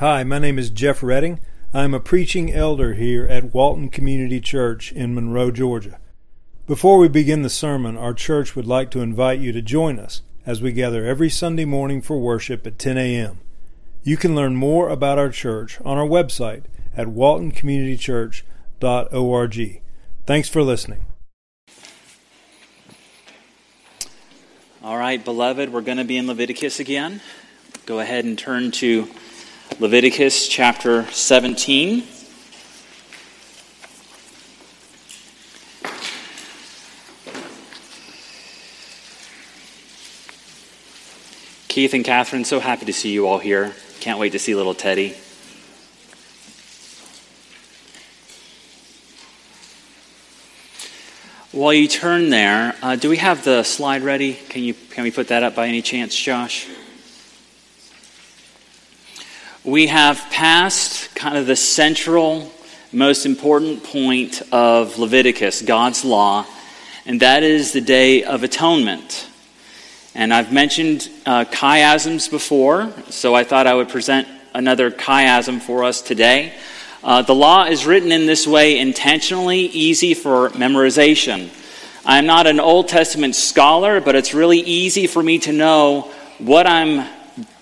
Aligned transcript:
Hi, 0.00 0.24
my 0.24 0.38
name 0.38 0.58
is 0.58 0.68
Jeff 0.68 1.02
Redding. 1.02 1.40
I'm 1.72 1.94
a 1.94 2.00
preaching 2.00 2.52
elder 2.52 2.92
here 2.92 3.24
at 3.28 3.54
Walton 3.54 3.88
Community 3.88 4.42
Church 4.42 4.92
in 4.92 5.14
Monroe, 5.14 5.50
Georgia. 5.50 5.98
Before 6.66 6.98
we 6.98 7.08
begin 7.08 7.40
the 7.40 7.48
sermon, 7.48 7.96
our 7.96 8.12
church 8.12 8.54
would 8.54 8.66
like 8.66 8.90
to 8.90 9.00
invite 9.00 9.40
you 9.40 9.52
to 9.52 9.62
join 9.62 9.98
us 9.98 10.20
as 10.44 10.60
we 10.60 10.72
gather 10.72 11.06
every 11.06 11.30
Sunday 11.30 11.64
morning 11.64 12.02
for 12.02 12.18
worship 12.18 12.66
at 12.66 12.78
10 12.78 12.98
a.m. 12.98 13.38
You 14.02 14.18
can 14.18 14.34
learn 14.34 14.54
more 14.54 14.90
about 14.90 15.18
our 15.18 15.30
church 15.30 15.80
on 15.80 15.96
our 15.96 16.06
website 16.06 16.64
at 16.94 17.06
waltoncommunitychurch.org. 17.06 19.82
Thanks 20.26 20.48
for 20.50 20.62
listening. 20.62 21.06
All 24.82 24.98
right, 24.98 25.24
beloved, 25.24 25.72
we're 25.72 25.80
going 25.80 25.96
to 25.96 26.04
be 26.04 26.18
in 26.18 26.26
Leviticus 26.26 26.80
again. 26.80 27.22
Go 27.86 28.00
ahead 28.00 28.26
and 28.26 28.38
turn 28.38 28.72
to 28.72 29.08
Leviticus 29.78 30.48
chapter 30.48 31.04
17. 31.10 32.02
Keith 41.68 41.92
and 41.92 42.04
Catherine, 42.04 42.44
so 42.44 42.58
happy 42.58 42.86
to 42.86 42.92
see 42.92 43.12
you 43.12 43.26
all 43.26 43.38
here. 43.38 43.74
Can't 44.00 44.18
wait 44.18 44.32
to 44.32 44.38
see 44.38 44.54
little 44.54 44.72
Teddy. 44.72 45.14
While 51.52 51.74
you 51.74 51.86
turn 51.86 52.30
there, 52.30 52.74
uh, 52.82 52.96
do 52.96 53.10
we 53.10 53.18
have 53.18 53.44
the 53.44 53.62
slide 53.62 54.02
ready? 54.02 54.34
Can 54.34 54.62
you 54.62 54.72
can 54.72 55.04
we 55.04 55.10
put 55.10 55.28
that 55.28 55.42
up 55.42 55.54
by 55.54 55.68
any 55.68 55.82
chance, 55.82 56.14
Josh? 56.14 56.66
We 59.66 59.88
have 59.88 60.18
passed 60.30 61.12
kind 61.16 61.36
of 61.36 61.48
the 61.48 61.56
central, 61.56 62.52
most 62.92 63.26
important 63.26 63.82
point 63.82 64.40
of 64.52 64.96
Leviticus, 64.96 65.60
God's 65.60 66.04
law, 66.04 66.46
and 67.04 67.18
that 67.20 67.42
is 67.42 67.72
the 67.72 67.80
Day 67.80 68.22
of 68.22 68.44
Atonement. 68.44 69.28
And 70.14 70.32
I've 70.32 70.52
mentioned 70.52 71.10
uh, 71.26 71.46
chiasms 71.46 72.30
before, 72.30 72.92
so 73.10 73.34
I 73.34 73.42
thought 73.42 73.66
I 73.66 73.74
would 73.74 73.88
present 73.88 74.28
another 74.54 74.92
chiasm 74.92 75.60
for 75.60 75.82
us 75.82 76.00
today. 76.00 76.54
Uh, 77.02 77.22
the 77.22 77.34
law 77.34 77.64
is 77.64 77.86
written 77.86 78.12
in 78.12 78.24
this 78.24 78.46
way 78.46 78.78
intentionally, 78.78 79.62
easy 79.62 80.14
for 80.14 80.50
memorization. 80.50 81.50
I'm 82.04 82.26
not 82.26 82.46
an 82.46 82.60
Old 82.60 82.86
Testament 82.86 83.34
scholar, 83.34 84.00
but 84.00 84.14
it's 84.14 84.32
really 84.32 84.60
easy 84.60 85.08
for 85.08 85.24
me 85.24 85.40
to 85.40 85.52
know 85.52 86.12
what 86.38 86.68
I'm 86.68 87.15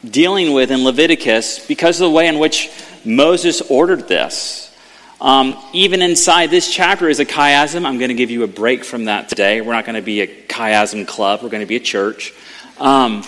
dealing 0.08 0.53
with 0.53 0.70
in 0.70 0.84
Leviticus 0.84 1.67
because 1.67 2.00
of 2.00 2.06
the 2.06 2.11
way 2.11 2.28
in 2.28 2.39
which 2.39 2.70
Moses 3.05 3.61
ordered 3.62 4.08
this. 4.08 4.75
Um, 5.20 5.56
even 5.72 6.03
inside 6.03 6.50
this 6.50 6.72
chapter 6.72 7.08
is 7.08 7.20
a 7.20 7.25
chiasm. 7.25 7.86
I'm 7.86 7.98
going 7.98 8.08
to 8.08 8.14
give 8.14 8.31
you 8.31 8.42
a 8.42 8.48
break 8.48 8.84
from 8.84 9.06
that 9.06 9.28
today. 9.28 9.61
We're 9.61 9.72
not 9.72 9.84
going 9.84 9.97
to 9.97 10.03
be 10.03 10.20
a 10.20 10.27
chiasm 10.27 11.06
club, 11.06 11.42
we're 11.42 11.48
going 11.48 11.62
to 11.62 11.66
be 11.66 11.77
a 11.77 11.81
church. 11.81 12.33
Um, 12.78 13.25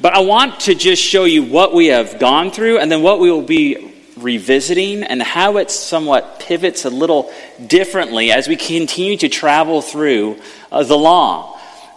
but 0.00 0.12
I 0.12 0.20
want 0.20 0.60
to 0.60 0.74
just 0.74 1.02
show 1.02 1.24
you 1.24 1.42
what 1.42 1.74
we 1.74 1.86
have 1.86 2.18
gone 2.18 2.50
through 2.50 2.78
and 2.78 2.90
then 2.90 3.02
what 3.02 3.20
we 3.20 3.30
will 3.30 3.42
be 3.42 3.92
revisiting 4.16 5.02
and 5.02 5.22
how 5.22 5.56
it 5.56 5.70
somewhat 5.70 6.40
pivots 6.40 6.84
a 6.84 6.90
little 6.90 7.32
differently 7.66 8.30
as 8.30 8.48
we 8.48 8.56
continue 8.56 9.16
to 9.16 9.28
travel 9.28 9.82
through 9.82 10.38
uh, 10.70 10.82
the 10.82 10.96
law. 10.96 11.53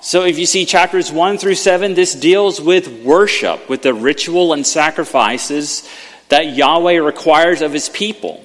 So, 0.08 0.24
if 0.24 0.40
you 0.40 0.46
see 0.46 0.66
chapters 0.66 1.12
1 1.12 1.38
through 1.38 1.56
7, 1.56 1.94
this 1.94 2.16
deals 2.16 2.62
with 2.62 3.04
worship, 3.04 3.68
with 3.68 3.82
the 3.82 3.94
ritual 3.94 4.54
and 4.54 4.66
sacrifices 4.66 5.86
that 6.30 6.56
Yahweh 6.56 7.00
requires 7.00 7.62
of 7.62 7.74
his 7.74 7.90
people. 7.90 8.42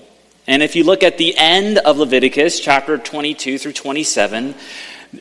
And 0.48 0.60
if 0.60 0.74
you 0.74 0.82
look 0.82 1.04
at 1.04 1.18
the 1.18 1.36
end 1.36 1.78
of 1.78 1.98
Leviticus, 1.98 2.58
chapter 2.58 2.98
22 2.98 3.58
through 3.58 3.74
27, 3.74 4.56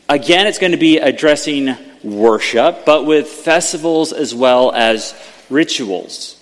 again, 0.09 0.47
it's 0.47 0.57
going 0.57 0.71
to 0.71 0.79
be 0.79 0.97
addressing 0.97 1.77
worship, 2.01 2.87
but 2.87 3.05
with 3.05 3.27
festivals 3.27 4.11
as 4.11 4.33
well 4.33 4.71
as 4.71 5.13
rituals. 5.51 6.40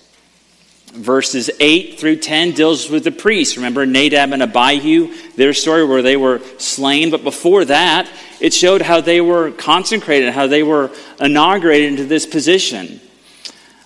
Verses 0.93 1.51
8 1.59 1.99
through 1.99 2.17
10 2.17 2.51
deals 2.51 2.89
with 2.89 3.03
the 3.03 3.11
priests. 3.11 3.57
Remember 3.57 3.85
Nadab 3.85 4.33
and 4.33 4.41
Abihu, 4.41 5.13
their 5.35 5.53
story 5.53 5.85
where 5.85 6.01
they 6.01 6.17
were 6.17 6.41
slain. 6.57 7.11
But 7.11 7.23
before 7.23 7.65
that, 7.65 8.09
it 8.39 8.53
showed 8.53 8.81
how 8.81 8.99
they 8.99 9.21
were 9.21 9.51
consecrated, 9.51 10.33
how 10.33 10.47
they 10.47 10.63
were 10.63 10.91
inaugurated 11.19 11.91
into 11.91 12.05
this 12.05 12.25
position. 12.25 12.99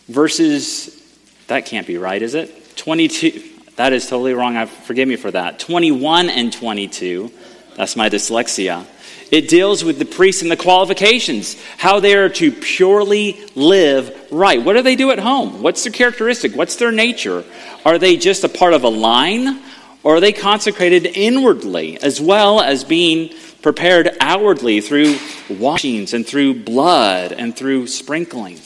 Verses, 0.07 1.01
that 1.47 1.65
can't 1.65 1.85
be 1.85 1.97
right, 1.97 2.21
is 2.21 2.35
it? 2.35 2.77
22, 2.77 3.43
that 3.75 3.93
is 3.93 4.07
totally 4.07 4.33
wrong. 4.33 4.55
I, 4.55 4.65
forgive 4.65 5.07
me 5.07 5.15
for 5.15 5.31
that. 5.31 5.59
21 5.59 6.29
and 6.29 6.53
22, 6.53 7.31
that's 7.75 7.95
my 7.95 8.09
dyslexia. 8.09 8.85
It 9.33 9.47
deals 9.47 9.83
with 9.83 9.97
the 9.97 10.05
priests 10.05 10.43
and 10.43 10.51
the 10.51 10.55
qualifications, 10.55 11.59
how 11.79 11.99
they 11.99 12.13
are 12.13 12.29
to 12.29 12.51
purely 12.51 13.43
live 13.55 14.27
right. 14.29 14.63
What 14.63 14.73
do 14.73 14.83
they 14.83 14.95
do 14.95 15.09
at 15.09 15.17
home? 15.17 15.63
What's 15.63 15.81
their 15.81 15.91
characteristic? 15.91 16.55
What's 16.55 16.75
their 16.75 16.91
nature? 16.91 17.43
Are 17.83 17.97
they 17.97 18.15
just 18.15 18.43
a 18.43 18.47
part 18.47 18.73
of 18.73 18.83
a 18.83 18.89
line? 18.89 19.59
Or 20.03 20.17
are 20.17 20.19
they 20.19 20.33
consecrated 20.33 21.07
inwardly 21.07 21.99
as 21.99 22.21
well 22.21 22.61
as 22.61 22.83
being 22.83 23.33
prepared 23.63 24.15
outwardly 24.19 24.81
through 24.81 25.17
washings 25.49 26.13
and 26.13 26.27
through 26.27 26.63
blood 26.63 27.31
and 27.31 27.55
through 27.55 27.87
sprinkling? 27.87 28.59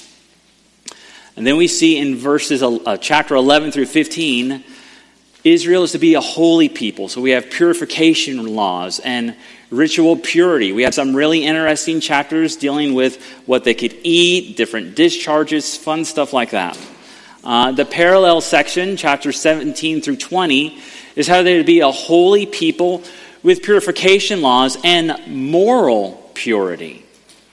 And 1.38 1.48
then 1.48 1.56
we 1.56 1.70
see 1.70 1.98
in 1.98 2.18
verses 2.18 2.62
uh, 2.62 2.98
chapter 2.98 3.36
11 3.36 3.72
through 3.72 3.86
15 3.86 4.66
Israel 5.44 5.84
is 5.84 5.94
to 5.94 5.98
be 5.98 6.16
a 6.16 6.22
holy 6.22 6.68
people. 6.68 7.08
So 7.08 7.22
we 7.22 7.32
have 7.32 7.50
purification 7.50 8.54
laws 8.54 9.00
and 9.00 9.36
ritual 9.70 10.16
purity. 10.16 10.72
We 10.72 10.84
have 10.84 10.94
some 10.94 11.16
really 11.16 11.46
interesting 11.46 12.00
chapters 12.00 12.56
dealing 12.56 12.94
with 12.94 13.22
what 13.46 13.64
they 13.64 13.74
could 13.74 13.96
eat, 14.04 14.58
different 14.58 14.96
discharges, 14.96 15.76
fun 15.76 16.06
stuff 16.06 16.34
like 16.34 16.52
that. 16.52 16.78
Uh, 17.44 17.72
the 17.72 17.86
parallel 17.86 18.42
section, 18.42 18.98
chapter 18.98 19.32
17 19.32 20.02
through 20.02 20.18
20, 20.18 20.80
is 21.16 21.28
how 21.28 21.44
they're 21.44 21.60
to 21.60 21.64
be 21.64 21.80
a 21.82 21.92
holy 21.92 22.46
people 22.46 23.04
with 23.44 23.64
purification 23.64 24.42
laws 24.42 24.78
and 24.84 25.16
moral 25.28 26.32
purity. 26.34 27.04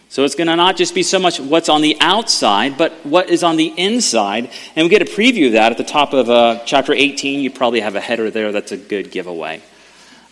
So 0.09 0.25
it's 0.25 0.37
going 0.37 0.47
to 0.47 0.57
not 0.57 0.77
just 0.77 0.95
be 0.95 1.03
so 1.03 1.19
much 1.19 1.41
what's 1.41 1.69
on 1.69 1.83
the 1.83 1.97
outside, 2.01 2.79
but 2.79 2.93
what 3.05 3.31
is 3.31 3.43
on 3.43 3.57
the 3.57 3.67
inside. 3.77 4.51
And 4.77 4.85
we 4.85 4.89
get 4.89 5.03
a 5.03 5.05
preview 5.05 5.49
of 5.49 5.53
that 5.55 5.73
at 5.73 5.79
the 5.79 5.85
top 5.85 6.13
of 6.13 6.31
uh, 6.31 6.61
chapter 6.67 6.93
18. 6.93 7.41
You 7.41 7.51
probably 7.51 7.81
have 7.81 7.97
a 7.97 8.01
header 8.01 8.31
there 8.31 8.53
that's 8.53 8.71
a 8.71 8.77
good 8.77 9.11
giveaway. 9.11 9.61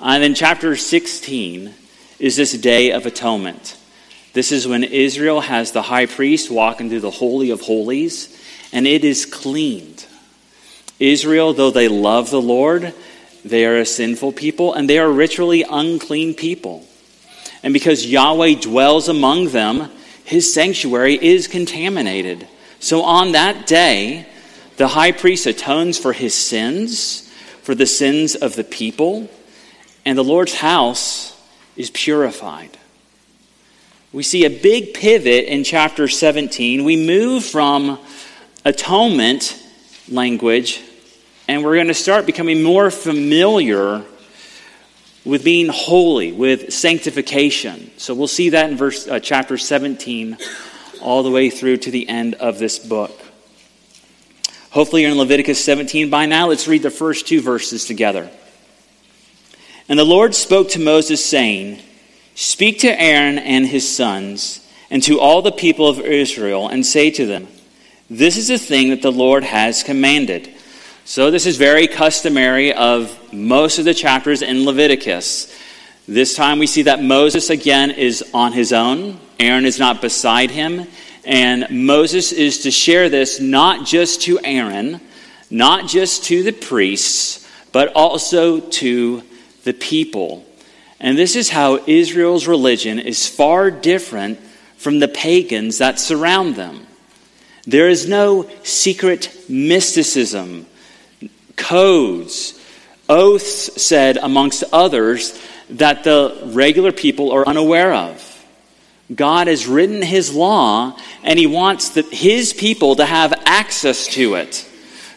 And 0.05 0.21
then 0.21 0.35
chapter 0.35 0.75
16 0.75 1.73
is 2.19 2.35
this 2.35 2.53
day 2.55 2.91
of 2.91 3.07
atonement. 3.07 3.77
This 4.33 4.51
is 4.51 4.67
when 4.67 4.83
Israel 4.83 5.41
has 5.41 5.71
the 5.71 5.83
high 5.83 6.07
priest 6.07 6.51
walking 6.51 6.89
through 6.89 7.01
the 7.01 7.11
Holy 7.11 7.51
of 7.51 7.61
Holies, 7.61 8.37
and 8.73 8.85
it 8.85 9.05
is 9.05 9.25
cleaned. 9.25 10.07
Israel, 10.99 11.53
though 11.53 11.71
they 11.71 11.87
love 11.87 12.31
the 12.31 12.43
Lord, 12.43 12.93
they 13.45 13.65
are 13.65 13.79
a 13.79 13.87
sinful 13.87 14.33
people, 14.33 14.75
and 14.75 14.91
they 14.91 14.99
are 14.99 15.11
ritually 15.11 15.65
unclean 15.71 16.35
people. 16.35 16.85
And 17.63 17.73
because 17.73 18.05
Yahweh 18.05 18.55
dwells 18.55 19.09
among 19.09 19.51
them, 19.51 19.89
his 20.25 20.53
sanctuary 20.53 21.15
is 21.15 21.47
contaminated. 21.47 22.49
So 22.81 23.03
on 23.03 23.33
that 23.33 23.69
day, 23.69 24.27
the 24.79 24.89
high 24.89 25.13
priest 25.13 25.47
atones 25.47 25.97
for 25.97 26.13
his 26.13 26.35
sins, 26.35 27.31
for 27.63 27.77
the 27.77 27.87
sins 27.87 28.35
of 28.35 28.57
the 28.57 28.65
people 28.65 29.31
and 30.05 30.19
the 30.19 30.25
Lord's 30.25 30.55
house 30.55 31.39
is 31.77 31.91
purified. 31.91 32.77
We 34.13 34.23
see 34.23 34.45
a 34.45 34.51
big 34.51 34.95
pivot 34.95 35.47
in 35.47 35.65
chapter 35.65 36.07
17. 36.07 36.85
We 36.85 36.97
move 36.97 37.45
from 37.45 37.99
atonement 38.65 39.59
language, 40.09 40.83
and 41.49 41.65
we're 41.65 41.77
going 41.77 41.87
to 41.87 41.95
start 41.95 42.27
becoming 42.27 42.63
more 42.63 42.91
familiar 42.91 44.05
with 45.25 45.45
being 45.45 45.69
holy, 45.69 46.33
with 46.33 46.73
sanctification. 46.73 47.91
So 47.97 48.15
we'll 48.15 48.29
see 48.29 48.51
that 48.51 48.71
in 48.71 48.77
verse 48.77 49.07
uh, 49.07 49.21
chapter 49.21 49.57
17 49.57 50.37
all 51.01 51.23
the 51.23 51.31
way 51.31 51.49
through 51.49 51.79
to 51.79 51.91
the 51.91 52.09
end 52.09 52.35
of 52.35 52.59
this 52.59 52.79
book. 52.79 53.19
Hopefully, 54.71 55.03
you're 55.03 55.11
in 55.11 55.19
Leviticus 55.19 55.63
17 55.63 56.11
by 56.11 56.27
now. 56.27 56.49
Let's 56.49 56.67
read 56.67 56.83
the 56.83 56.91
first 56.91 57.27
two 57.27 57.41
verses 57.41 57.85
together. 57.85 58.31
And 59.89 59.99
the 59.99 60.05
Lord 60.05 60.35
spoke 60.35 60.71
to 60.71 60.81
Moses, 60.81 61.25
saying, 61.25 61.81
Speak 62.35 62.81
to 62.81 63.01
Aaron 63.01 63.39
and 63.39 63.67
his 63.67 63.95
sons, 63.95 64.67
and 64.91 65.03
to 65.03 65.21
all 65.21 65.43
the 65.43 65.53
people 65.53 65.89
of 65.89 66.01
Israel, 66.01 66.69
and 66.69 66.85
say 66.85 67.11
to 67.11 67.27
them, 67.27 67.49
This 68.09 68.37
is 68.37 68.49
the 68.49 68.59
thing 68.59 68.91
that 68.91 69.03
the 69.03 69.13
Lord 69.13 69.45
has 69.45 69.83
commanded. 69.83 70.53
So, 71.05 71.31
this 71.31 71.47
is 71.47 71.57
very 71.57 71.89
customary 71.89 72.73
of 72.73 73.33
most 73.33 73.79
of 73.79 73.85
the 73.85 73.95
chapters 73.95 74.41
in 74.41 74.65
Leviticus. 74.65 75.53
This 76.07 76.35
time 76.35 76.59
we 76.59 76.67
see 76.67 76.83
that 76.83 77.03
Moses 77.03 77.51
again 77.51 77.91
is 77.91 78.25
on 78.33 78.53
his 78.53 78.73
own, 78.73 79.19
Aaron 79.41 79.67
is 79.67 79.79
not 79.79 80.01
beside 80.01 80.51
him, 80.51 80.87
and 81.25 81.67
Moses 81.71 82.33
is 82.33 82.63
to 82.63 82.71
share 82.71 83.09
this 83.09 83.41
not 83.41 83.87
just 83.87 84.23
to 84.23 84.39
Aaron 84.45 85.01
not 85.53 85.87
just 85.87 86.25
to 86.25 86.43
the 86.43 86.53
priests, 86.53 87.47
but 87.73 87.93
also 87.95 88.59
to 88.59 89.23
the 89.65 89.73
people. 89.73 90.45
And 91.01 91.19
this 91.19 91.37
is 91.37 91.49
how 91.49 91.83
Israel's 91.87 92.47
religion 92.47 92.99
is 92.99 93.29
far 93.29 93.71
different 93.71 94.39
from 94.77 94.99
the 94.99 95.09
pagans 95.09 95.79
that 95.79 95.99
surround 95.99 96.57
them. 96.57 96.87
There 97.67 97.89
is 97.89 98.09
no 98.09 98.51
secret 98.65 99.45
mysticism, 99.49 100.67
codes, 101.57 102.59
oaths 103.09 103.83
said 103.83 104.17
amongst 104.17 104.65
others 104.73 105.41
that 105.71 106.05
the 106.05 106.51
regular 106.53 106.93
people 106.93 107.31
are 107.31 107.47
unaware 107.47 107.95
of. 107.95 108.29
God 109.15 109.47
has 109.47 109.67
written 109.67 110.03
his 110.03 110.35
law 110.35 110.97
and 111.23 111.39
he 111.39 111.47
wants 111.47 111.91
the, 111.91 112.03
his 112.03 112.53
people 112.53 112.97
to 112.97 113.05
have 113.05 113.33
access 113.45 114.07
to 114.09 114.35
it. 114.35 114.69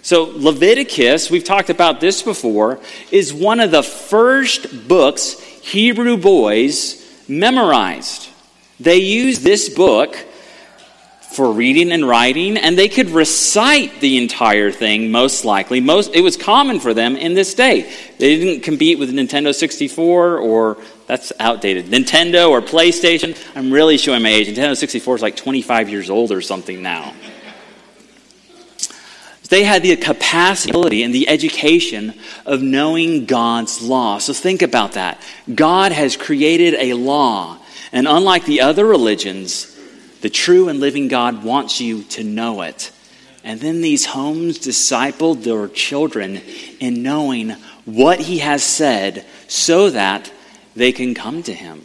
So, 0.06 0.26
Leviticus, 0.36 1.32
we've 1.32 1.44
talked 1.44 1.72
about 1.72 2.00
this 2.00 2.22
before, 2.22 2.80
is 3.10 3.34
one 3.34 3.60
of 3.60 3.72
the 3.72 3.82
first 3.82 4.88
books 4.88 5.40
Hebrew 5.64 6.16
boys 6.16 7.04
memorized. 7.28 8.30
They 8.80 8.98
used 8.98 9.42
this 9.42 9.68
book 9.68 10.16
for 11.32 11.52
reading 11.52 11.92
and 11.92 12.08
writing, 12.08 12.56
and 12.56 12.78
they 12.78 12.88
could 12.88 13.10
recite 13.10 14.00
the 14.00 14.20
entire 14.20 14.70
thing 14.70 15.10
most 15.10 15.44
likely. 15.44 15.82
Most 15.82 16.14
it 16.14 16.22
was 16.22 16.38
common 16.38 16.80
for 16.80 16.94
them 16.94 17.18
in 17.18 17.34
this 17.34 17.56
day. 17.56 17.92
They 18.20 18.38
didn't 18.38 18.62
compete 18.62 19.00
with 19.00 19.12
Nintendo 19.12 19.56
64 19.56 20.38
or 20.38 20.78
that's 21.08 21.34
outdated. 21.40 21.88
Nintendo 21.88 22.52
or 22.52 22.62
PlayStation. 22.62 23.36
I'm 23.56 23.72
really 23.72 23.98
showing 23.98 24.22
my 24.22 24.30
age. 24.30 24.50
Nintendo 24.50 24.78
64 24.78 25.16
is 25.16 25.22
like 25.24 25.36
25 25.36 25.90
years 25.90 26.12
old 26.12 26.32
or 26.32 26.42
something 26.42 26.84
now. 26.84 27.12
They 29.50 29.64
had 29.64 29.84
the 29.84 29.96
capacity 29.96 31.04
and 31.04 31.14
the 31.14 31.30
education 31.30 32.14
of 32.46 32.62
knowing 32.62 33.26
God's 33.26 33.82
law. 33.82 34.18
So 34.18 34.34
think 34.34 34.62
about 34.62 34.94
that. 34.94 35.22
God 35.54 35.92
has 35.92 36.18
created 36.18 36.74
a 36.76 36.94
law, 36.94 37.58
and 37.92 38.08
unlike 38.08 38.46
the 38.46 38.62
other 38.62 38.86
religions, 38.86 39.72
the 40.22 40.30
true 40.30 40.70
and 40.70 40.80
living 40.80 41.08
God 41.08 41.44
wants 41.44 41.80
you 41.80 42.04
to 42.04 42.24
know 42.24 42.62
it. 42.64 42.92
And 43.44 43.60
then 43.60 43.82
these 43.82 44.08
homes 44.08 44.58
discipled 44.58 45.44
their 45.44 45.68
children 45.68 46.42
in 46.80 47.04
knowing 47.04 47.52
what 47.86 48.20
He 48.20 48.40
has 48.40 48.64
said 48.64 49.24
so 49.48 49.92
that 49.92 50.32
they 50.76 50.92
can 50.92 51.14
come 51.14 51.44
to 51.44 51.54
Him, 51.54 51.84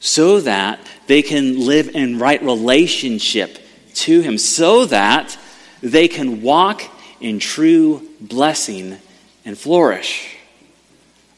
so 0.00 0.40
that 0.40 0.80
they 1.06 1.20
can 1.20 1.66
live 1.66 1.94
in 1.94 2.18
right 2.18 2.42
relationship 2.42 3.58
to 3.94 4.22
Him, 4.22 4.38
so 4.38 4.86
that 4.86 5.36
they 5.82 6.08
can 6.08 6.42
walk 6.42 6.82
in 7.20 7.38
true 7.38 8.08
blessing 8.20 8.96
and 9.44 9.56
flourish. 9.56 10.36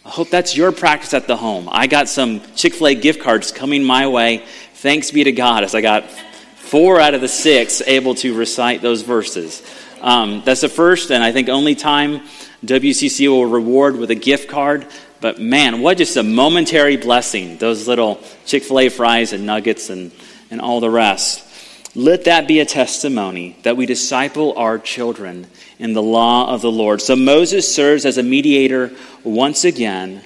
I 0.04 0.08
hope 0.10 0.30
that's 0.30 0.56
your 0.56 0.72
practice 0.72 1.14
at 1.14 1.26
the 1.26 1.36
home. 1.36 1.68
I 1.70 1.86
got 1.86 2.08
some 2.08 2.40
Chick 2.54 2.74
fil 2.74 2.88
A 2.88 2.94
gift 2.94 3.20
cards 3.20 3.52
coming 3.52 3.84
my 3.84 4.08
way 4.08 4.44
Thanks 4.80 5.10
be 5.10 5.24
to 5.24 5.32
God 5.32 5.62
as 5.62 5.74
I 5.74 5.82
got 5.82 6.08
four 6.08 7.02
out 7.02 7.12
of 7.12 7.20
the 7.20 7.28
six 7.28 7.82
able 7.86 8.14
to 8.14 8.34
recite 8.34 8.80
those 8.80 9.02
verses. 9.02 9.62
Um, 10.00 10.40
that's 10.46 10.62
the 10.62 10.70
first 10.70 11.10
and 11.10 11.22
I 11.22 11.32
think 11.32 11.50
only 11.50 11.74
time 11.74 12.22
WCC 12.64 13.28
will 13.28 13.44
reward 13.44 13.96
with 13.96 14.10
a 14.10 14.14
gift 14.14 14.48
card. 14.48 14.86
But 15.20 15.38
man, 15.38 15.82
what 15.82 15.98
just 15.98 16.16
a 16.16 16.22
momentary 16.22 16.96
blessing, 16.96 17.58
those 17.58 17.86
little 17.86 18.22
Chick 18.46 18.62
fil 18.62 18.80
A 18.80 18.88
fries 18.88 19.34
and 19.34 19.44
nuggets 19.44 19.90
and, 19.90 20.12
and 20.50 20.62
all 20.62 20.80
the 20.80 20.88
rest. 20.88 21.46
Let 21.94 22.24
that 22.24 22.46
be 22.46 22.60
a 22.60 22.64
testimony 22.64 23.56
that 23.64 23.76
we 23.76 23.84
disciple 23.84 24.54
our 24.56 24.78
children 24.78 25.48
in 25.78 25.92
the 25.92 26.02
law 26.02 26.52
of 26.54 26.62
the 26.62 26.70
Lord. 26.70 27.00
So 27.00 27.16
Moses 27.16 27.72
serves 27.74 28.06
as 28.06 28.16
a 28.16 28.22
mediator 28.22 28.92
once 29.24 29.64
again, 29.64 30.22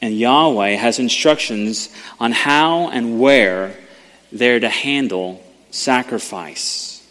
and 0.00 0.16
Yahweh 0.16 0.76
has 0.76 1.00
instructions 1.00 1.88
on 2.20 2.30
how 2.30 2.88
and 2.90 3.18
where 3.18 3.76
they're 4.30 4.60
to 4.60 4.68
handle 4.68 5.42
sacrifice. 5.72 7.04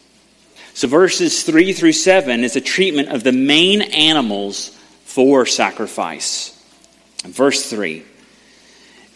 So, 0.73 0.87
verses 0.87 1.43
3 1.43 1.73
through 1.73 1.91
7 1.91 2.45
is 2.45 2.55
a 2.55 2.61
treatment 2.61 3.09
of 3.09 3.23
the 3.23 3.33
main 3.33 3.81
animals 3.81 4.69
for 5.03 5.45
sacrifice. 5.45 6.57
Verse 7.25 7.69
3 7.69 8.05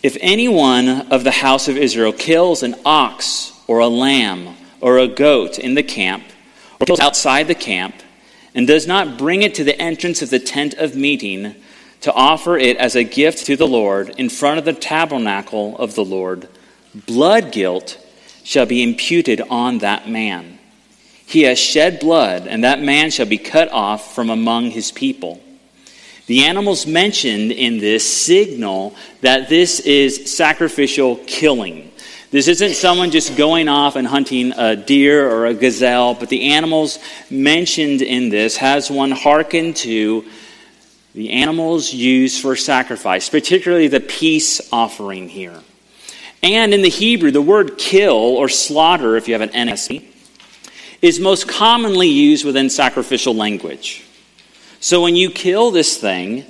If 0.04 0.18
anyone 0.20 0.90
of 1.12 1.24
the 1.24 1.32
house 1.32 1.70
of 1.70 1.78
Israel 1.78 2.12
kills 2.12 2.62
an 2.62 2.76
ox 2.86 3.54
or 3.68 3.80
a 3.80 3.88
lamb 3.88 4.56
or 4.86 5.00
a 5.00 5.08
goat 5.08 5.58
in 5.58 5.74
the 5.74 5.82
camp, 5.82 6.24
or 6.80 6.86
kills 6.86 7.00
outside 7.00 7.48
the 7.48 7.56
camp, 7.56 7.96
and 8.54 8.68
does 8.68 8.86
not 8.86 9.18
bring 9.18 9.42
it 9.42 9.56
to 9.56 9.64
the 9.64 9.82
entrance 9.82 10.22
of 10.22 10.30
the 10.30 10.38
tent 10.38 10.76
of 10.76 10.96
meeting 10.96 11.56
to 12.02 12.14
offer 12.14 12.56
it 12.56 12.78
as 12.78 12.96
a 12.96 13.04
gift 13.04 13.48
to 13.48 13.56
the 13.56 13.68
Lord 13.68 14.10
in 14.20 14.30
front 14.30 14.60
of 14.60 14.66
the 14.66 14.74
tabernacle 14.74 15.76
of 15.80 15.96
the 15.96 16.06
Lord, 16.06 16.48
blood 17.08 17.52
guilt 17.52 17.98
shall 18.44 18.68
be 18.68 18.84
imputed 18.84 19.42
on 19.50 19.80
that 19.80 20.08
man. 20.08 20.60
He 21.26 21.42
has 21.42 21.58
shed 21.58 22.00
blood, 22.00 22.46
and 22.46 22.64
that 22.64 22.80
man 22.80 23.10
shall 23.10 23.26
be 23.26 23.40
cut 23.40 23.72
off 23.72 24.14
from 24.14 24.30
among 24.30 24.70
his 24.70 24.92
people. 24.92 25.42
The 26.28 26.44
animals 26.44 26.86
mentioned 26.86 27.52
in 27.52 27.80
this 27.80 28.08
signal 28.08 28.94
that 29.22 29.50
this 29.50 29.80
is 29.80 30.32
sacrificial 30.32 31.16
killing. 31.26 31.92
This 32.32 32.48
isn't 32.48 32.74
someone 32.74 33.12
just 33.12 33.38
going 33.38 33.68
off 33.68 33.96
and 33.96 34.08
hunting 34.08 34.52
a 34.52 34.76
deer 34.76 35.30
or 35.30 35.46
a 35.46 35.54
gazelle, 35.54 36.16
but 36.16 36.30
the 36.30 36.54
animals 36.54 37.00
mentioned 37.30 38.02
in 38.02 38.30
this 38.30 38.58
has 38.58 38.90
one 38.90 39.12
hearken 39.12 39.74
to 39.76 40.26
the 41.14 41.32
animals 41.32 41.94
used 41.94 42.42
for 42.42 42.56
sacrifice, 42.56 43.30
particularly 43.30 43.88
the 43.88 44.02
peace 44.02 44.62
offering 44.74 45.30
here. 45.30 45.62
And 46.44 46.74
in 46.74 46.82
the 46.82 46.90
Hebrew, 46.90 47.32
the 47.32 47.42
word 47.42 47.78
kill 47.78 48.14
or 48.14 48.50
slaughter, 48.50 49.16
if 49.16 49.28
you 49.28 49.34
have 49.34 49.42
an 49.42 49.50
ESV, 49.50 50.06
is 51.02 51.20
most 51.20 51.48
commonly 51.48 52.10
used 52.10 52.44
within 52.44 52.70
sacrificial 52.70 53.34
language. 53.34 54.04
So 54.80 55.02
when 55.02 55.16
you 55.16 55.30
kill 55.30 55.72
this 55.72 55.98
thing, 55.98 56.46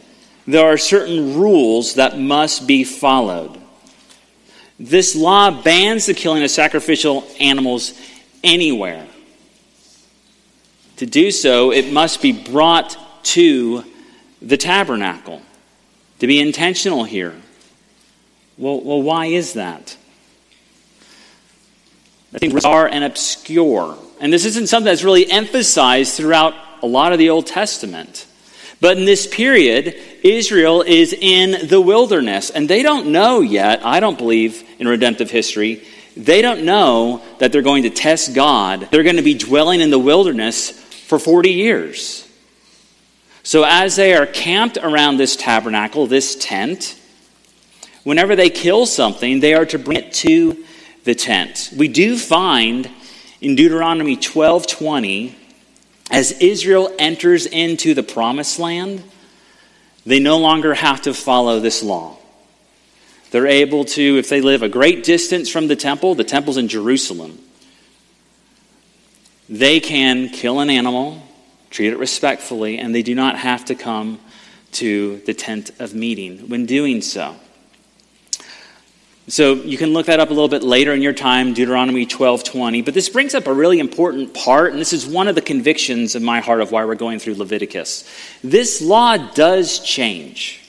there 0.48 0.66
are 0.66 0.78
certain 0.78 1.36
rules 1.36 1.96
that 1.96 2.18
must 2.18 2.66
be 2.66 2.84
followed. 2.84 3.62
This 4.80 5.16
law 5.16 5.62
bans 5.62 6.06
the 6.06 6.14
killing 6.14 6.44
of 6.44 6.52
sacrificial 6.52 7.26
animals 7.40 7.94
anywhere. 8.44 9.08
To 10.98 11.06
do 11.06 11.32
so, 11.32 11.72
it 11.72 11.92
must 11.92 12.22
be 12.22 12.32
brought 12.32 12.98
to 13.24 13.84
the 14.42 14.58
tabernacle. 14.58 15.42
To 16.20 16.28
be 16.28 16.40
intentional 16.40 17.04
here. 17.04 17.36
Well, 18.58 18.82
well 18.82 19.02
why 19.02 19.28
is 19.28 19.54
that? 19.54 19.98
I 22.34 22.38
think 22.38 22.54
bizarre 22.54 22.88
and 22.88 23.04
obscure. 23.04 23.98
And 24.20 24.32
this 24.32 24.46
isn't 24.46 24.68
something 24.68 24.86
that's 24.86 25.04
really 25.04 25.30
emphasized 25.30 26.16
throughout 26.16 26.54
a 26.82 26.88
lot 26.88 27.14
of 27.14 27.20
the 27.20 27.30
Old 27.30 27.48
Testament. 27.48 28.26
But 28.82 28.98
in 28.98 29.06
this 29.06 29.26
period, 29.26 29.96
Israel 30.24 30.82
is 30.82 31.14
in 31.14 31.68
the 31.68 31.82
wilderness, 31.82 32.50
and 32.50 32.70
they 32.70 32.84
don't 32.84 33.08
know 33.08 33.42
yet, 33.42 33.86
I 33.86 34.00
don't 34.00 34.18
believe 34.18 34.64
in 34.80 34.88
redemptive 34.88 35.32
history, 35.32 35.84
they 36.18 36.42
don't 36.42 36.64
know 36.64 37.22
that 37.40 37.52
they're 37.52 37.62
going 37.62 37.84
to 37.84 37.90
test 37.90 38.34
God. 38.34 38.88
They're 38.92 39.04
going 39.04 39.18
to 39.18 39.22
be 39.22 39.34
dwelling 39.34 39.82
in 39.82 39.90
the 39.90 40.00
wilderness 40.00 40.72
for 40.72 41.20
40 41.20 41.52
years. 41.52 42.28
So 43.44 43.64
as 43.64 43.96
they 43.96 44.14
are 44.14 44.26
camped 44.26 44.78
around 44.78 45.18
this 45.18 45.36
tabernacle, 45.36 46.08
this 46.08 46.36
tent, 46.36 47.00
whenever 48.04 48.36
they 48.36 48.50
kill 48.50 48.86
something, 48.86 49.40
they 49.40 49.54
are 49.54 49.66
to 49.68 49.78
bring 49.78 49.98
it 49.98 50.14
to 50.14 50.66
the 51.04 51.14
tent. 51.14 51.72
We 51.76 51.88
do 51.88 52.18
find 52.18 52.90
in 53.42 53.56
Deuteronomy 53.56 54.18
12:20 54.18 55.36
as 56.12 56.32
Israel 56.34 56.94
enters 57.00 57.46
into 57.46 57.94
the 57.94 58.04
promised 58.04 58.60
land, 58.60 59.04
they 60.06 60.20
no 60.20 60.38
longer 60.38 60.74
have 60.74 61.02
to 61.04 61.14
follow 61.14 61.60
this 61.60 61.82
law. 61.82 62.18
They're 63.32 63.48
able 63.48 63.86
to, 63.86 64.18
if 64.18 64.30
they 64.30 64.42
live 64.42 64.64
a 64.64 64.70
great 64.70 65.04
distance 65.04 65.50
from 65.50 65.68
the 65.68 65.76
temple, 65.76 66.16
the 66.16 66.24
temple's 66.24 66.58
in 66.58 66.68
Jerusalem, 66.68 67.40
they 69.50 69.80
can 69.80 70.30
kill 70.30 70.60
an 70.60 70.70
animal, 70.70 71.22
treat 71.70 71.92
it 71.92 71.98
respectfully, 71.98 72.78
and 72.78 72.94
they 72.94 73.04
do 73.04 73.16
not 73.16 73.38
have 73.38 73.66
to 73.66 73.76
come 73.76 74.20
to 74.74 75.18
the 75.26 75.34
tent 75.34 75.72
of 75.80 75.94
meeting 75.94 76.50
when 76.50 76.66
doing 76.66 77.02
so. 77.02 77.36
So 79.28 79.56
you 79.56 79.78
can 79.78 79.92
look 79.92 80.06
that 80.06 80.20
up 80.20 80.30
a 80.30 80.34
little 80.34 80.48
bit 80.48 80.62
later 80.62 80.94
in 80.94 81.02
your 81.02 81.14
time, 81.14 81.54
Deuteronomy 81.54 82.06
12:20. 82.06 82.82
But 82.82 82.94
this 82.94 83.10
brings 83.10 83.34
up 83.34 83.48
a 83.48 83.54
really 83.54 83.80
important 83.80 84.36
part, 84.36 84.72
and 84.72 84.80
this 84.80 84.94
is 84.94 85.08
one 85.08 85.28
of 85.28 85.34
the 85.34 85.42
convictions 85.42 86.16
in 86.16 86.24
my 86.24 86.42
heart 86.42 86.62
of 86.62 86.72
why 86.72 86.86
we're 86.86 86.94
going 86.94 87.18
through 87.18 87.34
Leviticus. 87.34 88.04
This 88.44 88.82
law 88.82 89.18
does 89.18 89.80
change. 89.80 90.60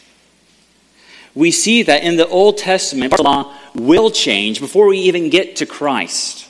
We 1.35 1.51
see 1.51 1.83
that 1.83 2.03
in 2.03 2.17
the 2.17 2.27
Old 2.29 2.57
Testament, 2.57 3.15
the 3.15 3.23
law 3.23 3.53
will 3.75 4.11
change 4.11 4.59
before 4.59 4.87
we 4.87 5.01
even 5.01 5.29
get 5.29 5.57
to 5.57 5.67
Christ. 5.67 6.47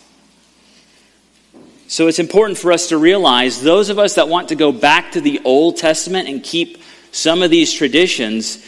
So 1.88 2.06
it's 2.06 2.20
important 2.20 2.56
for 2.56 2.70
us 2.70 2.88
to 2.88 2.98
realize 2.98 3.62
those 3.62 3.88
of 3.88 3.98
us 3.98 4.14
that 4.14 4.28
want 4.28 4.48
to 4.48 4.54
go 4.54 4.70
back 4.70 5.10
to 5.12 5.20
the 5.20 5.40
Old 5.44 5.76
Testament 5.76 6.28
and 6.28 6.40
keep 6.40 6.78
some 7.10 7.42
of 7.42 7.50
these 7.50 7.72
traditions 7.72 8.64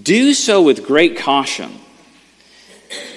do 0.00 0.32
so 0.32 0.62
with 0.62 0.86
great 0.86 1.16
caution. 1.16 1.72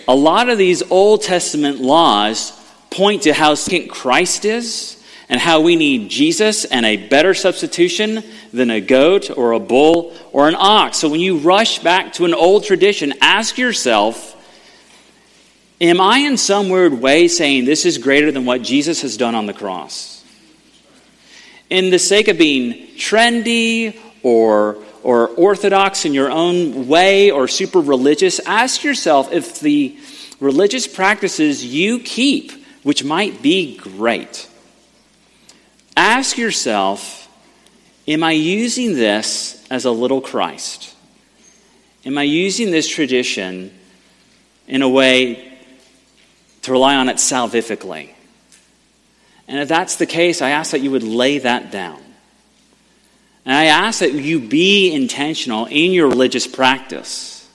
A 0.10 0.16
lot 0.16 0.50
of 0.50 0.58
these 0.58 0.82
Old 0.90 1.22
Testament 1.22 1.82
laws 1.82 2.52
point 2.90 3.22
to 3.24 3.34
how 3.34 3.54
second 3.54 3.90
Christ 3.90 4.44
is 4.44 5.00
and 5.30 5.40
how 5.40 5.62
we 5.62 5.76
need 5.76 6.10
Jesus 6.10 6.66
and 6.66 6.84
a 6.84 6.98
better 6.98 7.36
substitution 7.36 8.24
than 8.52 8.72
a 8.72 8.82
goat 8.82 9.30
or 9.30 9.52
a 9.52 9.60
bull 9.60 10.16
or 10.32 10.48
an 10.48 10.56
ox. 10.58 10.98
So 10.98 11.10
when 11.10 11.20
you 11.20 11.38
rush 11.38 11.78
back 11.78 12.14
to 12.14 12.26
an 12.26 12.34
old 12.34 12.64
tradition, 12.64 13.14
ask 13.22 13.60
yourself 13.60 14.36
Am 15.80 16.02
I 16.02 16.18
in 16.18 16.38
some 16.38 16.70
weird 16.70 16.94
way 17.00 17.28
saying 17.28 17.66
this 17.66 17.86
is 17.86 18.00
greater 18.00 18.32
than 18.32 18.46
what 18.46 18.64
Jesus 18.64 19.04
has 19.04 19.16
done 19.16 19.36
on 19.36 19.46
the 19.46 19.54
cross? 19.54 20.26
In 21.70 21.92
the 21.92 22.00
sake 22.00 22.30
of 22.30 22.40
being 22.40 22.88
trendy 22.98 23.96
or, 24.24 24.80
or 25.10 25.28
orthodox 25.30 26.06
in 26.06 26.14
your 26.14 26.30
own 26.30 26.88
way 26.88 27.32
or 27.32 27.48
super 27.48 27.80
religious, 27.80 28.40
ask 28.46 28.84
yourself 28.84 29.32
if 29.32 29.60
the 29.60 29.98
religious 30.40 30.88
practices 30.88 31.66
you 31.66 32.00
keep, 32.00 32.52
which 32.84 33.04
might 33.04 33.42
be 33.42 33.76
great, 33.78 34.48
ask 35.98 36.38
yourself, 36.38 37.28
am 38.08 38.24
I 38.24 38.34
using 38.34 38.94
this 38.94 39.66
as 39.72 39.86
a 39.86 39.92
little 39.92 40.22
Christ? 40.22 40.96
Am 42.06 42.18
I 42.18 42.24
using 42.24 42.70
this 42.70 42.88
tradition 42.88 43.74
in 44.68 44.84
a 44.84 44.90
way 44.90 45.50
to 46.62 46.72
rely 46.72 46.96
on 46.96 47.10
it 47.10 47.18
salvifically. 47.18 48.12
And 49.48 49.60
if 49.60 49.68
that's 49.68 49.96
the 49.96 50.06
case, 50.06 50.42
I 50.42 50.52
ask 50.52 50.72
that 50.72 50.82
you 50.82 50.92
would 50.92 51.04
lay 51.04 51.40
that 51.40 51.72
down. 51.72 52.00
And 53.50 53.58
I 53.58 53.66
ask 53.66 54.02
that 54.02 54.14
you 54.14 54.40
be 54.40 54.94
intentional 54.94 55.66
in 55.66 55.92
your 55.92 56.08
religious 56.08 56.46
practice. 56.46 57.50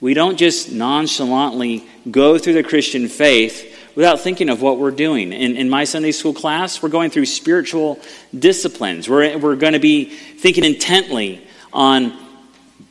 We 0.00 0.12
don't 0.12 0.36
just 0.36 0.72
nonchalantly 0.72 1.86
go 2.10 2.36
through 2.36 2.54
the 2.54 2.64
Christian 2.64 3.06
faith 3.06 3.92
without 3.94 4.18
thinking 4.18 4.48
of 4.48 4.60
what 4.60 4.78
we're 4.78 4.90
doing. 4.90 5.32
In, 5.32 5.56
in 5.56 5.70
my 5.70 5.84
Sunday 5.84 6.10
school 6.10 6.34
class, 6.34 6.82
we're 6.82 6.88
going 6.88 7.10
through 7.10 7.26
spiritual 7.26 8.00
disciplines. 8.36 9.08
We're, 9.08 9.38
we're 9.38 9.54
going 9.54 9.74
to 9.74 9.78
be 9.78 10.06
thinking 10.06 10.64
intently 10.64 11.46
on 11.72 12.18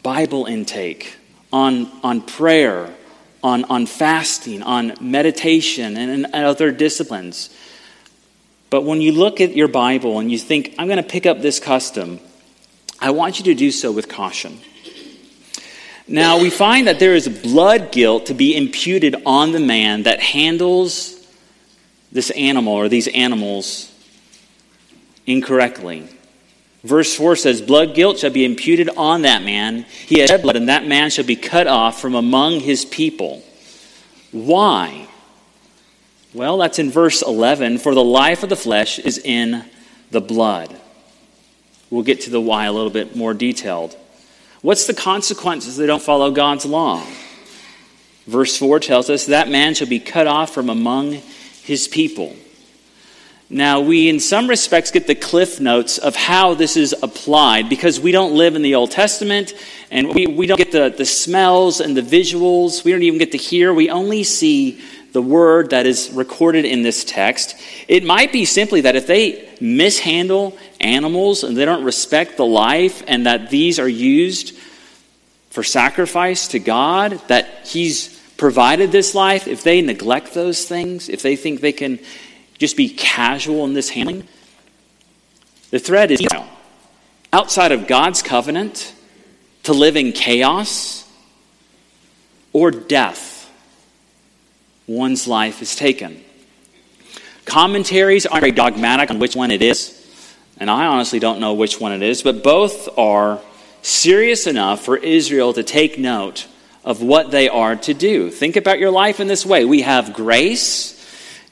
Bible 0.01 0.45
intake, 0.45 1.17
on, 1.51 1.91
on 2.03 2.21
prayer, 2.21 2.89
on, 3.43 3.65
on 3.65 3.85
fasting, 3.85 4.63
on 4.63 4.93
meditation, 5.01 5.97
and, 5.97 6.09
and 6.09 6.33
other 6.33 6.71
disciplines. 6.71 7.49
But 8.73 8.85
when 8.85 9.01
you 9.01 9.11
look 9.11 9.39
at 9.39 9.55
your 9.55 9.67
Bible 9.67 10.17
and 10.17 10.31
you 10.31 10.39
think, 10.39 10.73
I'm 10.79 10.87
going 10.87 10.97
to 10.97 11.07
pick 11.07 11.27
up 11.27 11.43
this 11.43 11.59
custom, 11.59 12.19
I 12.99 13.11
want 13.11 13.37
you 13.37 13.45
to 13.45 13.53
do 13.53 13.69
so 13.69 13.91
with 13.91 14.09
caution. 14.09 14.57
Now, 16.07 16.39
we 16.39 16.49
find 16.49 16.87
that 16.87 16.97
there 16.97 17.13
is 17.13 17.29
blood 17.29 17.91
guilt 17.91 18.25
to 18.25 18.33
be 18.33 18.57
imputed 18.57 19.15
on 19.27 19.51
the 19.51 19.59
man 19.59 20.01
that 20.03 20.19
handles 20.19 21.23
this 22.11 22.31
animal 22.31 22.73
or 22.73 22.89
these 22.89 23.07
animals 23.09 23.93
incorrectly. 25.27 26.09
Verse 26.83 27.15
4 27.15 27.35
says, 27.35 27.61
Blood 27.61 27.93
guilt 27.93 28.17
shall 28.17 28.31
be 28.31 28.43
imputed 28.43 28.89
on 28.97 29.21
that 29.21 29.43
man. 29.43 29.83
He 30.07 30.17
has 30.17 30.31
shed 30.31 30.41
blood, 30.41 30.55
and 30.55 30.69
that 30.69 30.87
man 30.87 31.11
shall 31.11 31.25
be 31.25 31.35
cut 31.35 31.67
off 31.67 32.01
from 32.01 32.15
among 32.15 32.61
his 32.61 32.85
people. 32.85 33.43
Why? 34.31 35.09
Well, 36.33 36.57
that's 36.57 36.79
in 36.79 36.89
verse 36.89 37.21
11. 37.21 37.77
For 37.77 37.93
the 37.93 38.03
life 38.03 38.41
of 38.41 38.49
the 38.49 38.55
flesh 38.55 38.97
is 38.97 39.19
in 39.19 39.65
the 40.09 40.21
blood. 40.21 40.75
We'll 41.89 42.03
get 42.03 42.21
to 42.21 42.31
the 42.31 42.41
why 42.41 42.65
a 42.65 42.71
little 42.71 42.89
bit 42.89 43.15
more 43.15 43.35
detailed. 43.35 43.95
What's 44.61 44.87
the 44.87 44.95
consequences 44.95 45.77
they 45.77 45.85
don't 45.85 46.01
follow 46.01 46.31
God's 46.31 46.65
law? 46.65 47.05
Verse 48.25 48.57
4 48.57 48.79
tells 48.79 49.09
us 49.09 49.27
that 49.27 49.49
man 49.49 49.75
shall 49.75 49.87
be 49.87 49.99
cut 49.99 50.25
off 50.25 50.53
from 50.53 50.69
among 50.69 51.21
his 51.61 51.87
people. 51.87 52.35
Now, 53.49 53.81
we 53.81 54.09
in 54.09 54.19
some 54.19 54.47
respects 54.47 54.89
get 54.89 55.05
the 55.05 55.13
cliff 55.13 55.59
notes 55.59 55.99
of 55.99 56.15
how 56.15 56.55
this 56.55 56.75
is 56.75 56.95
applied 57.03 57.69
because 57.69 57.99
we 57.99 58.11
don't 58.11 58.33
live 58.33 58.55
in 58.55 58.63
the 58.63 58.73
Old 58.73 58.89
Testament 58.89 59.53
and 59.91 60.15
we, 60.15 60.25
we 60.25 60.47
don't 60.47 60.57
get 60.57 60.71
the, 60.71 60.89
the 60.89 61.05
smells 61.05 61.79
and 61.79 61.95
the 61.95 62.01
visuals. 62.01 62.83
We 62.83 62.91
don't 62.91 63.03
even 63.03 63.19
get 63.19 63.33
to 63.33 63.37
hear. 63.37 63.71
We 63.71 63.91
only 63.91 64.23
see 64.23 64.81
the 65.13 65.21
word 65.21 65.69
that 65.69 65.85
is 65.85 66.09
recorded 66.11 66.65
in 66.65 66.81
this 66.81 67.05
text. 67.05 67.55
It 67.87 68.03
might 68.03 68.33
be 68.33 68.45
simply 68.45 68.81
that 68.81 68.95
if 68.95 69.07
they 69.07 69.47
mishandle 69.61 70.57
animals 70.81 71.43
and 71.43 71.55
they 71.55 71.65
don't 71.65 71.83
respect 71.83 72.35
the 72.35 72.45
life 72.45 73.03
and 73.07 73.27
that 73.27 73.49
these 73.51 73.79
are 73.79 73.87
used 73.87 74.57
for 75.51 75.63
sacrifice 75.63 76.47
to 76.49 76.59
God, 76.59 77.21
that 77.27 77.67
He's 77.67 78.19
provided 78.37 78.91
this 78.91 79.13
life, 79.13 79.47
if 79.47 79.61
they 79.63 79.81
neglect 79.81 80.33
those 80.33 80.65
things, 80.65 81.09
if 81.09 81.21
they 81.21 81.35
think 81.35 81.61
they 81.61 81.71
can 81.71 81.99
just 82.57 82.75
be 82.75 82.89
casual 82.89 83.65
in 83.65 83.73
this 83.73 83.89
handling. 83.89 84.27
The 85.69 85.79
threat 85.79 86.09
is 86.09 86.25
outside 87.31 87.71
of 87.71 87.87
God's 87.87 88.23
covenant 88.23 88.93
to 89.63 89.73
live 89.73 89.95
in 89.95 90.11
chaos 90.11 91.07
or 92.51 92.71
death. 92.71 93.32
One's 94.87 95.27
life 95.27 95.61
is 95.61 95.75
taken. 95.75 96.23
Commentaries 97.45 98.25
are 98.25 98.39
very 98.39 98.51
dogmatic 98.51 99.11
on 99.11 99.19
which 99.19 99.35
one 99.35 99.51
it 99.51 99.61
is, 99.61 99.99
and 100.57 100.69
I 100.69 100.85
honestly 100.85 101.19
don't 101.19 101.39
know 101.39 101.53
which 101.53 101.79
one 101.79 101.91
it 101.91 102.01
is, 102.01 102.23
but 102.23 102.43
both 102.43 102.97
are 102.97 103.41
serious 103.81 104.47
enough 104.47 104.83
for 104.83 104.95
Israel 104.97 105.53
to 105.53 105.63
take 105.63 105.99
note 105.99 106.47
of 106.85 107.01
what 107.01 107.31
they 107.31 107.49
are 107.49 107.75
to 107.75 107.93
do. 107.93 108.29
Think 108.29 108.55
about 108.55 108.79
your 108.79 108.91
life 108.91 109.19
in 109.19 109.27
this 109.27 109.45
way 109.45 109.65
we 109.65 109.81
have 109.81 110.13
grace 110.13 110.93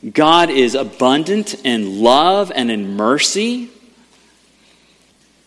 God 0.10 0.50
is 0.50 0.74
abundant 0.74 1.54
in 1.64 2.02
love 2.02 2.52
and 2.54 2.72
in 2.72 2.96
mercy. 2.96 3.70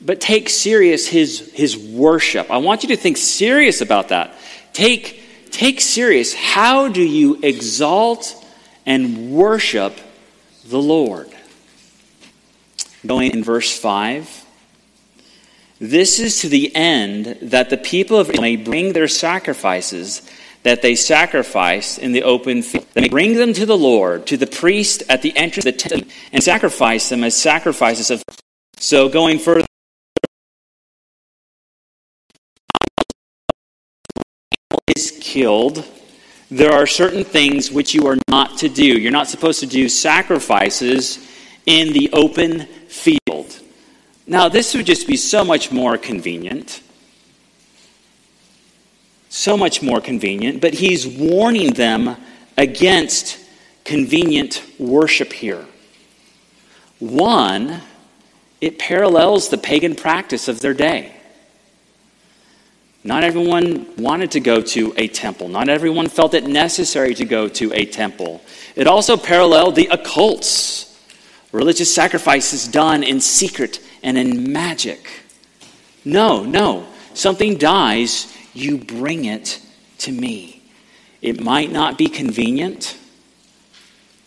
But 0.00 0.20
take 0.20 0.48
serious 0.48 1.08
his, 1.08 1.52
his 1.52 1.76
worship. 1.76 2.50
I 2.50 2.58
want 2.58 2.82
you 2.82 2.90
to 2.90 2.96
think 2.96 3.16
serious 3.16 3.80
about 3.80 4.10
that. 4.10 4.34
Take, 4.72 5.23
take 5.54 5.80
serious 5.80 6.34
how 6.34 6.88
do 6.88 7.02
you 7.02 7.38
exalt 7.42 8.44
and 8.84 9.32
worship 9.32 9.98
the 10.66 10.80
Lord? 10.80 11.30
Going 13.06 13.32
in 13.32 13.44
verse 13.44 13.76
5. 13.78 14.44
This 15.78 16.18
is 16.18 16.40
to 16.40 16.48
the 16.48 16.74
end 16.74 17.38
that 17.42 17.70
the 17.70 17.76
people 17.76 18.18
of 18.18 18.30
Israel 18.30 18.42
may 18.42 18.56
bring 18.56 18.92
their 18.92 19.08
sacrifices 19.08 20.22
that 20.64 20.80
they 20.80 20.94
sacrifice 20.94 21.98
in 21.98 22.12
the 22.12 22.22
open 22.22 22.62
field. 22.62 22.86
They 22.94 23.08
bring 23.08 23.34
them 23.34 23.52
to 23.52 23.66
the 23.66 23.76
Lord, 23.76 24.26
to 24.28 24.36
the 24.38 24.46
priest 24.46 25.02
at 25.10 25.20
the 25.20 25.36
entrance 25.36 25.66
of 25.66 25.74
the 25.74 25.78
tent, 25.78 26.10
and 26.32 26.42
sacrifice 26.42 27.10
them 27.10 27.22
as 27.22 27.36
sacrifices 27.36 28.10
of. 28.10 28.22
So 28.78 29.08
going 29.08 29.38
further. 29.38 29.66
Killed, 35.34 35.84
there 36.50 36.72
are 36.72 36.86
certain 36.86 37.24
things 37.24 37.70
which 37.70 37.94
you 37.94 38.06
are 38.06 38.18
not 38.28 38.58
to 38.58 38.68
do. 38.68 38.84
You're 38.84 39.10
not 39.10 39.28
supposed 39.28 39.60
to 39.60 39.66
do 39.66 39.88
sacrifices 39.88 41.18
in 41.66 41.92
the 41.92 42.10
open 42.12 42.66
field. 42.88 43.60
Now, 44.26 44.48
this 44.48 44.74
would 44.74 44.86
just 44.86 45.06
be 45.06 45.16
so 45.16 45.44
much 45.44 45.72
more 45.72 45.98
convenient 45.98 46.80
so 49.34 49.56
much 49.56 49.82
more 49.82 50.00
convenient, 50.00 50.60
but 50.60 50.74
he's 50.74 51.08
warning 51.08 51.72
them 51.72 52.16
against 52.56 53.36
convenient 53.84 54.62
worship 54.78 55.32
here. 55.32 55.66
One, 57.00 57.80
it 58.60 58.78
parallels 58.78 59.48
the 59.48 59.58
pagan 59.58 59.96
practice 59.96 60.46
of 60.46 60.60
their 60.60 60.72
day. 60.72 61.16
Not 63.06 63.22
everyone 63.22 63.86
wanted 63.96 64.30
to 64.30 64.40
go 64.40 64.62
to 64.62 64.94
a 64.96 65.08
temple. 65.08 65.48
Not 65.48 65.68
everyone 65.68 66.08
felt 66.08 66.32
it 66.32 66.44
necessary 66.44 67.14
to 67.14 67.26
go 67.26 67.48
to 67.48 67.70
a 67.74 67.84
temple. 67.84 68.40
It 68.74 68.86
also 68.86 69.18
paralleled 69.18 69.74
the 69.74 69.88
occults, 69.88 70.96
religious 71.52 71.94
sacrifices 71.94 72.66
done 72.66 73.02
in 73.02 73.20
secret 73.20 73.80
and 74.02 74.16
in 74.16 74.50
magic. 74.50 75.20
No, 76.02 76.44
no. 76.44 76.86
Something 77.12 77.58
dies, 77.58 78.34
you 78.54 78.78
bring 78.78 79.26
it 79.26 79.60
to 79.98 80.10
me. 80.10 80.62
It 81.20 81.42
might 81.42 81.70
not 81.70 81.98
be 81.98 82.08
convenient, 82.08 82.96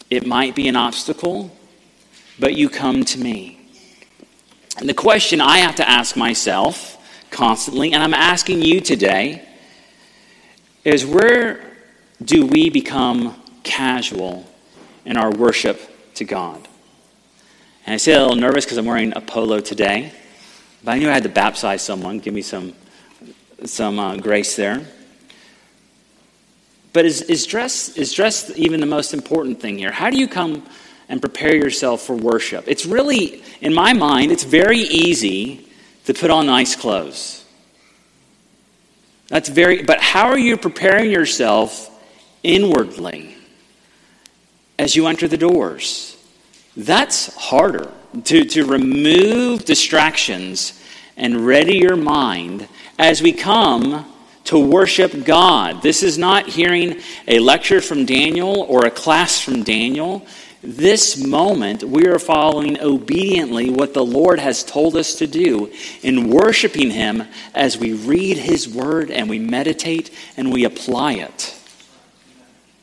it 0.10 0.26
might 0.26 0.56
be 0.56 0.68
an 0.68 0.76
obstacle, 0.76 1.52
but 2.40 2.56
you 2.56 2.70
come 2.70 3.04
to 3.06 3.20
me. 3.20 3.60
And 4.78 4.88
the 4.88 4.94
question 4.94 5.42
I 5.42 5.58
have 5.58 5.76
to 5.76 5.90
ask 5.90 6.16
myself 6.16 6.97
constantly, 7.32 7.94
and 7.94 8.04
I'm 8.04 8.14
asking 8.14 8.62
you 8.62 8.82
today, 8.82 9.48
is 10.84 11.06
where 11.06 11.64
do 12.24 12.46
we 12.46 12.70
become 12.70 13.36
casual 13.64 14.46
in 15.06 15.18
our 15.18 15.32
worship 15.32 15.80
to 16.16 16.26
God. 16.26 16.68
And 17.86 17.94
I 17.94 17.98
say 17.98 18.14
a 18.14 18.22
little 18.22 18.36
nervous 18.36 18.66
because 18.66 18.78
I'm 18.78 18.86
wearing 18.86 19.14
a 19.16 19.22
polo 19.22 19.60
today, 19.60 20.12
but 20.84 20.92
I 20.92 21.00
knew 21.00 21.10
I 21.10 21.14
had 21.14 21.24
to 21.24 21.30
baptize 21.30 21.82
someone, 21.82 22.20
give 22.20 22.34
me 22.34 22.42
some, 22.42 22.74
some 23.66 24.00
uh, 24.00 24.18
grace 24.18 24.56
there. 24.56 24.86
But 26.94 27.06
is, 27.06 27.22
is, 27.24 27.46
dress, 27.46 27.96
is 27.98 28.14
dress 28.14 28.52
even 28.58 28.80
the 28.80 28.86
most 28.86 29.14
important 29.14 29.62
thing 29.62 29.78
here? 29.78 29.92
How 29.92 30.10
do 30.10 30.18
you 30.18 30.28
come 30.28 30.66
and 31.10 31.22
prepare 31.22 31.56
yourself 31.56 32.02
for 32.02 32.16
worship? 32.16 32.66
It's 32.68 32.86
really, 32.86 33.44
in 33.62 33.74
my 33.74 33.94
mind, 33.94 34.32
it's 34.32 34.44
very 34.44 34.80
easy 34.80 35.67
to 36.08 36.14
put 36.14 36.32
on 36.32 36.46
nice 36.46 36.74
clothes. 36.74 37.44
That's 39.28 39.50
very, 39.50 39.84
but 39.84 40.00
how 40.00 40.30
are 40.30 40.38
you 40.38 40.56
preparing 40.56 41.12
yourself 41.12 41.90
inwardly 42.44 43.36
as 44.80 44.96
you 44.96 45.08
enter 45.08 45.28
the 45.28 45.36
doors? 45.36 46.16
That's 46.78 47.36
harder 47.36 47.92
to, 48.24 48.46
to 48.46 48.66
remove 48.66 49.66
distractions 49.66 50.82
and 51.18 51.46
ready 51.46 51.78
your 51.78 51.98
mind 51.98 52.70
as 52.98 53.22
we 53.22 53.34
come 53.34 54.10
to 54.46 54.58
worship 54.58 55.26
God. 55.26 55.82
This 55.82 56.04
is 56.04 56.18
not 56.18 56.48
hearing 56.48 57.02
a 57.28 57.40
lecture 57.40 57.82
from 57.82 58.06
Daniel 58.06 58.62
or 58.70 58.86
a 58.86 58.92
class 58.92 59.42
from 59.42 59.62
Daniel. 59.64 60.26
This 60.64 61.24
moment, 61.24 61.84
we 61.84 62.08
are 62.08 62.18
following 62.18 62.80
obediently 62.80 63.70
what 63.70 63.94
the 63.94 64.04
Lord 64.04 64.40
has 64.40 64.64
told 64.64 64.96
us 64.96 65.16
to 65.16 65.28
do 65.28 65.72
in 66.02 66.32
worshiping 66.32 66.90
Him 66.90 67.24
as 67.54 67.78
we 67.78 67.94
read 67.94 68.38
His 68.38 68.68
Word 68.68 69.12
and 69.12 69.30
we 69.30 69.38
meditate 69.38 70.12
and 70.36 70.52
we 70.52 70.66
apply 70.66 71.14
it. 71.14 71.56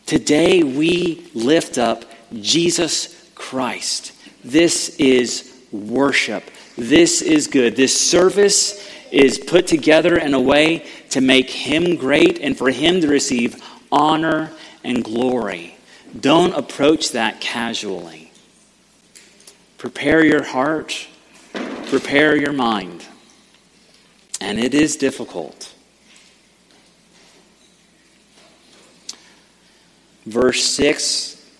Today, 0.07 0.63
we 0.63 1.27
lift 1.35 1.77
up 1.77 2.05
Jesus 2.33 3.31
Christ. 3.35 4.13
This 4.45 4.97
is 5.01 5.53
worship. 5.73 6.45
This 6.77 7.23
is 7.23 7.49
good. 7.49 7.75
This 7.75 7.99
service 7.99 8.89
is 9.11 9.39
put 9.39 9.67
together 9.67 10.17
in 10.17 10.35
a 10.35 10.41
way 10.41 10.87
to 11.11 11.21
make 11.21 11.51
Him 11.51 11.97
great 11.97 12.39
and 12.39 12.57
for 12.57 12.71
Him 12.71 13.01
to 13.01 13.09
receive 13.09 13.61
honor 13.91 14.53
and 14.85 15.03
glory. 15.03 15.74
Don't 16.19 16.53
approach 16.55 17.13
that 17.13 17.41
casually. 17.41 18.31
Prepare 19.79 20.25
your 20.25 20.45
heart, 20.45 21.09
prepare 21.87 22.37
your 22.37 22.53
mind. 22.53 23.05
And 24.41 24.59
it 24.59 24.75
is 24.75 24.97
difficult. 24.97 25.75
Verse 30.27 30.65
6 30.65 31.51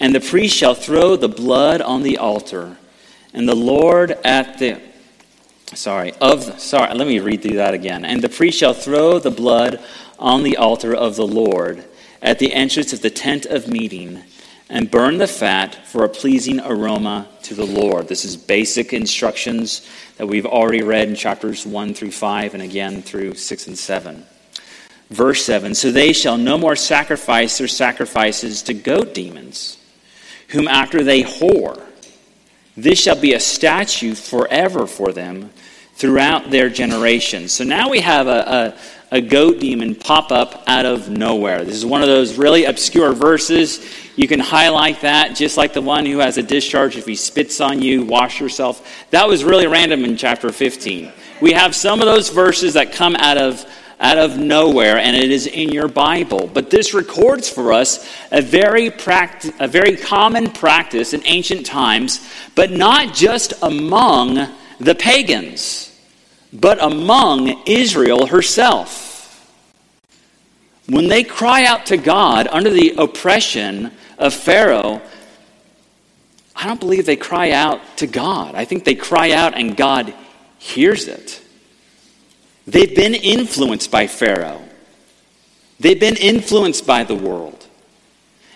And 0.00 0.14
the 0.14 0.20
priest 0.20 0.56
shall 0.56 0.74
throw 0.74 1.16
the 1.16 1.28
blood 1.28 1.80
on 1.80 2.02
the 2.02 2.18
altar, 2.18 2.76
and 3.32 3.48
the 3.48 3.54
Lord 3.54 4.12
at 4.24 4.58
the 4.58 4.80
sorry 5.74 6.12
of 6.20 6.60
sorry 6.60 6.94
let 6.94 7.06
me 7.06 7.18
read 7.18 7.42
through 7.42 7.56
that 7.56 7.74
again 7.74 8.04
and 8.04 8.22
the 8.22 8.28
priest 8.28 8.58
shall 8.58 8.74
throw 8.74 9.18
the 9.18 9.30
blood 9.30 9.80
on 10.20 10.44
the 10.44 10.56
altar 10.56 10.94
of 10.94 11.16
the 11.16 11.26
lord 11.26 11.84
at 12.24 12.38
the 12.38 12.54
entrance 12.54 12.94
of 12.94 13.02
the 13.02 13.10
tent 13.10 13.44
of 13.44 13.68
meeting 13.68 14.24
and 14.70 14.90
burn 14.90 15.18
the 15.18 15.26
fat 15.26 15.86
for 15.86 16.04
a 16.04 16.08
pleasing 16.08 16.58
aroma 16.58 17.28
to 17.42 17.54
the 17.54 17.66
Lord. 17.66 18.08
This 18.08 18.24
is 18.24 18.34
basic 18.34 18.94
instructions 18.94 19.86
that 20.16 20.26
we've 20.26 20.46
already 20.46 20.82
read 20.82 21.08
in 21.08 21.14
chapters 21.14 21.66
1 21.66 21.92
through 21.92 22.12
5 22.12 22.54
and 22.54 22.62
again 22.62 23.02
through 23.02 23.34
6 23.34 23.66
and 23.66 23.78
7. 23.78 24.24
Verse 25.10 25.44
7 25.44 25.74
So 25.74 25.92
they 25.92 26.14
shall 26.14 26.38
no 26.38 26.56
more 26.56 26.76
sacrifice 26.76 27.58
their 27.58 27.68
sacrifices 27.68 28.62
to 28.62 28.74
goat 28.74 29.12
demons, 29.12 29.76
whom 30.48 30.66
after 30.66 31.04
they 31.04 31.22
whore. 31.22 31.82
This 32.74 32.98
shall 32.98 33.20
be 33.20 33.34
a 33.34 33.40
statute 33.40 34.16
forever 34.16 34.86
for 34.86 35.12
them 35.12 35.50
throughout 35.94 36.50
their 36.50 36.68
generations. 36.70 37.52
So 37.52 37.64
now 37.64 37.90
we 37.90 38.00
have 38.00 38.26
a, 38.26 38.76
a, 39.14 39.20
goat 39.20 39.60
demon 39.60 39.94
pop 39.94 40.32
up 40.32 40.62
out 40.66 40.86
of 40.86 41.08
nowhere. 41.08 41.64
This 41.64 41.76
is 41.76 41.86
one 41.86 42.02
of 42.02 42.08
those 42.08 42.36
really 42.36 42.64
obscure 42.64 43.12
verses. 43.12 43.84
You 44.16 44.28
can 44.28 44.40
highlight 44.40 45.00
that, 45.02 45.36
just 45.36 45.56
like 45.56 45.72
the 45.72 45.80
one 45.80 46.04
who 46.06 46.18
has 46.18 46.38
a 46.38 46.42
discharge 46.42 46.96
if 46.96 47.06
he 47.06 47.14
spits 47.14 47.60
on 47.60 47.80
you, 47.80 48.04
wash 48.04 48.40
yourself. 48.40 49.06
That 49.10 49.28
was 49.28 49.44
really 49.44 49.66
random 49.66 50.04
in 50.04 50.16
chapter 50.16 50.50
15. 50.50 51.12
We 51.40 51.52
have 51.52 51.74
some 51.74 52.00
of 52.00 52.06
those 52.06 52.28
verses 52.30 52.74
that 52.74 52.92
come 52.92 53.16
out 53.16 53.38
of 53.38 53.64
out 54.00 54.18
of 54.18 54.36
nowhere, 54.36 54.98
and 54.98 55.16
it 55.16 55.30
is 55.30 55.46
in 55.46 55.70
your 55.70 55.88
Bible. 55.88 56.50
But 56.52 56.68
this 56.68 56.92
records 56.92 57.48
for 57.48 57.72
us 57.72 58.06
a 58.32 58.42
very, 58.42 58.88
a 58.88 59.68
very 59.68 59.96
common 59.96 60.50
practice 60.50 61.14
in 61.14 61.22
ancient 61.24 61.64
times, 61.64 62.28
but 62.54 62.70
not 62.70 63.14
just 63.14 63.54
among 63.62 64.48
the 64.78 64.94
pagans, 64.94 65.93
but 66.54 66.80
among 66.82 67.62
Israel 67.66 68.26
herself. 68.26 69.10
When 70.86 71.08
they 71.08 71.24
cry 71.24 71.64
out 71.64 71.86
to 71.86 71.96
God 71.96 72.46
under 72.48 72.70
the 72.70 72.94
oppression 72.96 73.90
of 74.18 74.32
Pharaoh, 74.32 75.02
I 76.54 76.66
don't 76.66 76.78
believe 76.78 77.06
they 77.06 77.16
cry 77.16 77.50
out 77.50 77.80
to 77.98 78.06
God. 78.06 78.54
I 78.54 78.64
think 78.64 78.84
they 78.84 78.94
cry 78.94 79.32
out 79.32 79.54
and 79.54 79.76
God 79.76 80.14
hears 80.58 81.08
it. 81.08 81.42
They've 82.66 82.94
been 82.94 83.14
influenced 83.14 83.90
by 83.90 84.06
Pharaoh, 84.06 84.62
they've 85.80 85.98
been 85.98 86.16
influenced 86.16 86.86
by 86.86 87.04
the 87.04 87.16
world. 87.16 87.60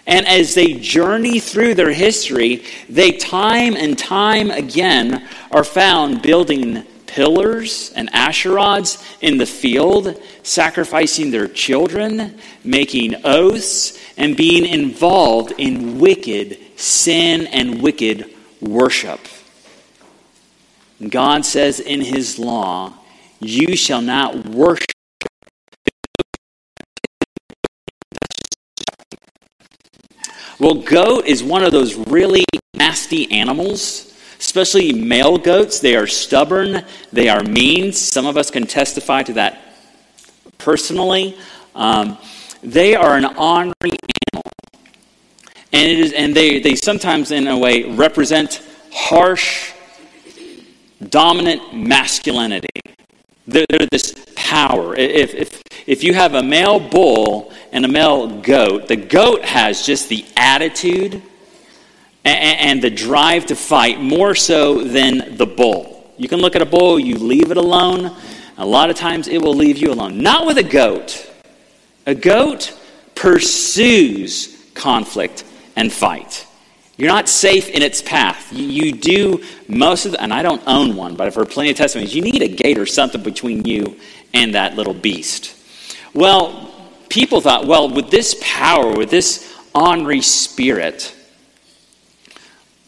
And 0.07 0.27
as 0.27 0.55
they 0.55 0.73
journey 0.73 1.39
through 1.39 1.75
their 1.75 1.93
history, 1.93 2.65
they 2.89 3.13
time 3.13 3.77
and 3.77 3.99
time 3.99 4.51
again 4.51 5.29
are 5.51 5.65
found 5.65 6.23
building 6.23 6.87
pillars 7.19 7.93
and 7.97 8.09
Asheroth 8.13 9.03
in 9.21 9.39
the 9.39 9.45
field, 9.45 10.23
sacrificing 10.45 11.33
their 11.33 11.49
children, 11.49 12.39
making 12.63 13.17
oaths, 13.25 13.99
and 14.17 14.37
being 14.37 14.65
involved 14.65 15.53
in 15.59 15.99
wicked 15.99 16.59
sin 16.79 17.49
and 17.49 17.83
wicked 17.83 18.33
worship. 18.61 19.19
God 21.09 21.45
says 21.45 21.81
in 21.81 22.03
his 22.03 22.39
law, 22.39 22.95
You 23.41 23.75
shall 23.75 24.01
not 24.01 24.47
worship 24.47 24.87
Well, 30.61 30.75
goat 30.75 31.27
is 31.27 31.43
one 31.43 31.65
of 31.65 31.73
those 31.73 31.97
really 31.97 32.45
nasty 32.75 33.31
animals, 33.33 34.08
especially 34.39 34.93
male 34.93 35.39
goats. 35.39 35.81
They 35.81 35.97
are 35.97 36.07
stubborn, 36.07 36.85
they 37.13 37.29
are 37.29 37.43
mean. 37.43 37.93
Some 37.93 38.27
of 38.27 38.37
us 38.37 38.51
can 38.51 38.67
testify 38.67 39.23
to 39.25 39.33
that 39.35 39.61
personally. 40.59 41.37
Um, 41.75 42.19
they 42.63 42.95
are 42.95 43.17
an 43.17 43.25
ornery 43.25 43.97
animal. 44.33 44.43
And, 45.73 45.91
it 45.91 45.99
is, 45.99 46.13
and 46.13 46.35
they, 46.35 46.61
they 46.61 46.75
sometimes, 46.75 47.31
in 47.31 47.47
a 47.47 47.57
way, 47.57 47.85
represent 47.85 48.63
harsh, 48.93 49.73
dominant 51.09 51.75
masculinity. 51.75 52.69
They're, 53.47 53.67
they're 53.69 53.87
this 53.91 54.15
power. 54.35 54.95
If, 54.97 55.35
if, 55.35 55.63
if 55.87 56.05
you 56.05 56.15
have 56.15 56.35
a 56.35 56.43
male 56.43 56.81
bull 56.81 57.53
and 57.73 57.85
a 57.85 57.89
male 57.89 58.41
goat, 58.41 58.89
the 58.89 58.97
goat 58.97 59.45
has 59.45 59.85
just 59.85 60.09
the 60.09 60.25
attitude 60.37 61.23
and, 62.29 62.83
the 62.83 62.91
drive 62.91 63.47
to 63.47 63.57
fight 63.57 64.01
more 64.01 64.35
so 64.35 64.83
than 64.85 65.37
the 65.37 65.47
bull. 65.47 66.13
You 66.17 66.29
can 66.29 66.41
look 66.41 66.57
at 66.57 66.63
a 66.63 66.67
bull, 66.67 66.99
you 66.99 67.17
leave 67.17 67.51
it 67.51 67.57
alone. 67.57 68.15
A 68.57 68.67
lot 68.67 68.91
of 68.91 68.97
times 68.97 69.29
it 69.29 69.41
will 69.41 69.55
leave 69.55 69.79
you 69.79 69.93
alone. 69.93 70.23
Not 70.23 70.47
with 70.47 70.59
a 70.59 70.63
goat. 70.63 71.31
A 72.07 72.15
goat 72.15 72.77
pursues 73.15 74.71
conflict 74.75 75.45
and 75.77 75.93
fight. 75.93 76.47
You're 76.97 77.09
not 77.09 77.29
safe 77.29 77.69
in 77.69 77.83
its 77.83 78.03
path. 78.03 78.53
You 78.53 78.91
do 78.91 79.45
most 79.69 80.05
of 80.05 80.13
the, 80.13 80.21
and 80.21 80.35
I 80.35 80.43
don't 80.43 80.63
own 80.67 80.97
one, 80.97 81.15
but 81.15 81.29
I've 81.29 81.35
heard 81.37 81.49
plenty 81.49 81.71
of 81.71 81.77
testimonies. 81.77 82.15
You 82.15 82.23
need 82.23 82.43
a 82.43 82.49
gate 82.49 82.77
or 82.77 82.87
something 82.87 83.23
between 83.23 83.65
you 83.65 84.01
and 84.35 84.55
that 84.55 84.75
little 84.75 84.95
beast. 84.95 85.55
Well, 86.13 86.75
people 87.09 87.41
thought, 87.41 87.69
well, 87.69 87.89
with 87.89 88.11
this 88.11 88.37
power, 88.41 88.97
with 88.97 89.11
this 89.11 89.55
ornery 89.75 90.21
spirit, 90.21 91.15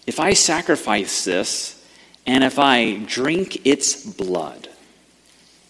if 0.06 0.18
I 0.18 0.32
sacrifice 0.32 1.24
this 1.24 1.84
and 2.26 2.44
if 2.44 2.58
I 2.58 2.96
drink 3.06 3.66
its 3.66 4.04
blood, 4.04 4.68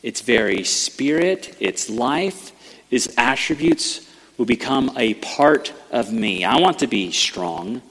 its 0.02 0.20
very 0.20 0.64
spirit, 0.64 1.56
its 1.60 1.90
life, 1.90 2.52
its 2.90 3.08
attributes 3.18 4.10
will 4.38 4.46
become 4.46 4.92
a 4.96 5.14
part 5.14 5.72
of 5.90 6.12
me. 6.12 6.44
I 6.44 6.58
want 6.58 6.78
to 6.80 6.86
be 6.86 7.12
strong. 7.12 7.82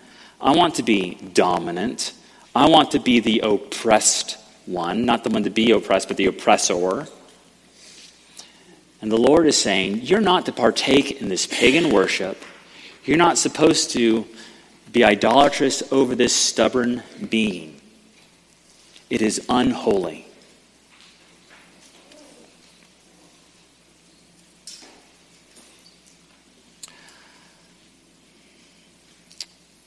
I 0.42 0.56
want 0.56 0.76
to 0.76 0.84
be 0.84 1.16
dominant. 1.34 2.14
I 2.56 2.68
want 2.68 2.92
to 2.92 3.00
be 3.00 3.20
the 3.20 3.42
oppressed 3.42 4.38
one, 4.66 5.06
not 5.06 5.24
the 5.24 5.30
one 5.30 5.44
to 5.44 5.50
be 5.50 5.72
oppressed, 5.72 6.08
but 6.08 6.18
the 6.18 6.26
oppressor. 6.26 7.08
And 9.02 9.12
the 9.12 9.18
Lord 9.18 9.46
is 9.46 9.60
saying, 9.60 10.02
You're 10.02 10.22
not 10.22 10.46
to 10.48 10.52
partake 10.52 11.22
in 11.22 11.30
this 11.30 11.46
pagan 11.46 11.92
worship. 11.92 12.44
You're 13.06 13.18
not 13.18 13.38
supposed 13.38 13.92
to 13.92 14.28
be 14.92 15.04
idolatrous 15.04 15.84
over 15.92 16.16
this 16.16 16.36
stubborn 16.36 17.04
being. 17.30 17.80
It 19.10 19.22
is 19.22 19.46
unholy. 19.50 20.26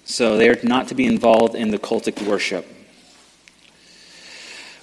So 0.04 0.36
they 0.36 0.50
are 0.50 0.58
not 0.62 0.88
to 0.88 0.94
be 0.94 1.06
involved 1.06 1.54
in 1.54 1.70
the 1.70 1.78
cultic 1.78 2.26
worship. 2.26 2.66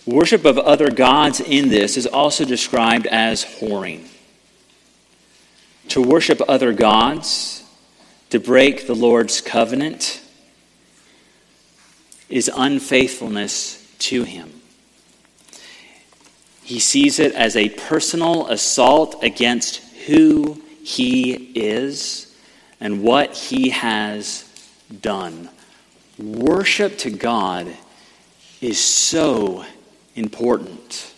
Worship 0.05 0.43
of 0.43 0.57
other 0.57 0.89
gods 0.89 1.39
in 1.39 1.69
this 1.69 1.97
is 1.97 2.07
also 2.07 2.45
described 2.45 3.05
as 3.05 3.45
whoring. 3.45 4.07
To 5.89 6.01
worship 6.01 6.41
other 6.47 6.73
gods, 6.73 7.63
to 8.29 8.39
break 8.39 8.87
the 8.87 8.95
Lord's 8.95 9.41
covenant, 9.41 10.21
is 12.29 12.49
unfaithfulness 12.55 13.85
to 13.99 14.23
Him. 14.23 14.53
He 16.63 16.79
sees 16.79 17.17
it 17.19 17.33
as 17.33 17.55
a 17.55 17.69
personal 17.69 18.47
assault 18.47 19.23
against 19.23 19.77
who 20.05 20.61
He 20.83 21.33
is 21.55 22.35
and 22.79 23.01
what 23.01 23.35
He 23.35 23.69
has 23.69 24.45
done. 25.01 25.49
Worship 26.19 26.97
to 26.99 27.09
God 27.09 27.75
is 28.61 28.79
so 28.79 29.65
important. 30.15 31.11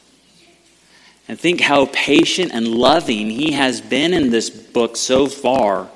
And 1.28 1.40
think 1.40 1.60
how 1.60 1.88
patient 1.88 2.52
and 2.54 2.68
loving 2.68 3.30
He 3.30 3.52
has 3.52 3.82
been 3.82 4.14
in 4.14 4.30
this 4.30 4.50
book 4.50 4.96
so 4.96 5.28
far, 5.28 5.90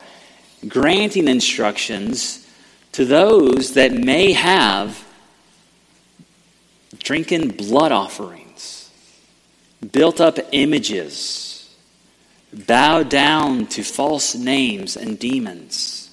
granting 0.68 1.28
instructions 1.28 2.48
to 2.94 3.06
those 3.06 3.74
that 3.74 3.92
may 3.92 4.32
have 4.32 5.06
drinking 7.00 7.50
blood 7.50 7.92
offerings, 7.92 8.90
built 9.92 10.20
up 10.20 10.40
images, 10.52 11.76
bow 12.52 13.04
down 13.04 13.68
to 13.68 13.84
false 13.84 14.34
names 14.34 14.96
and 14.96 15.20
demons. 15.20 16.10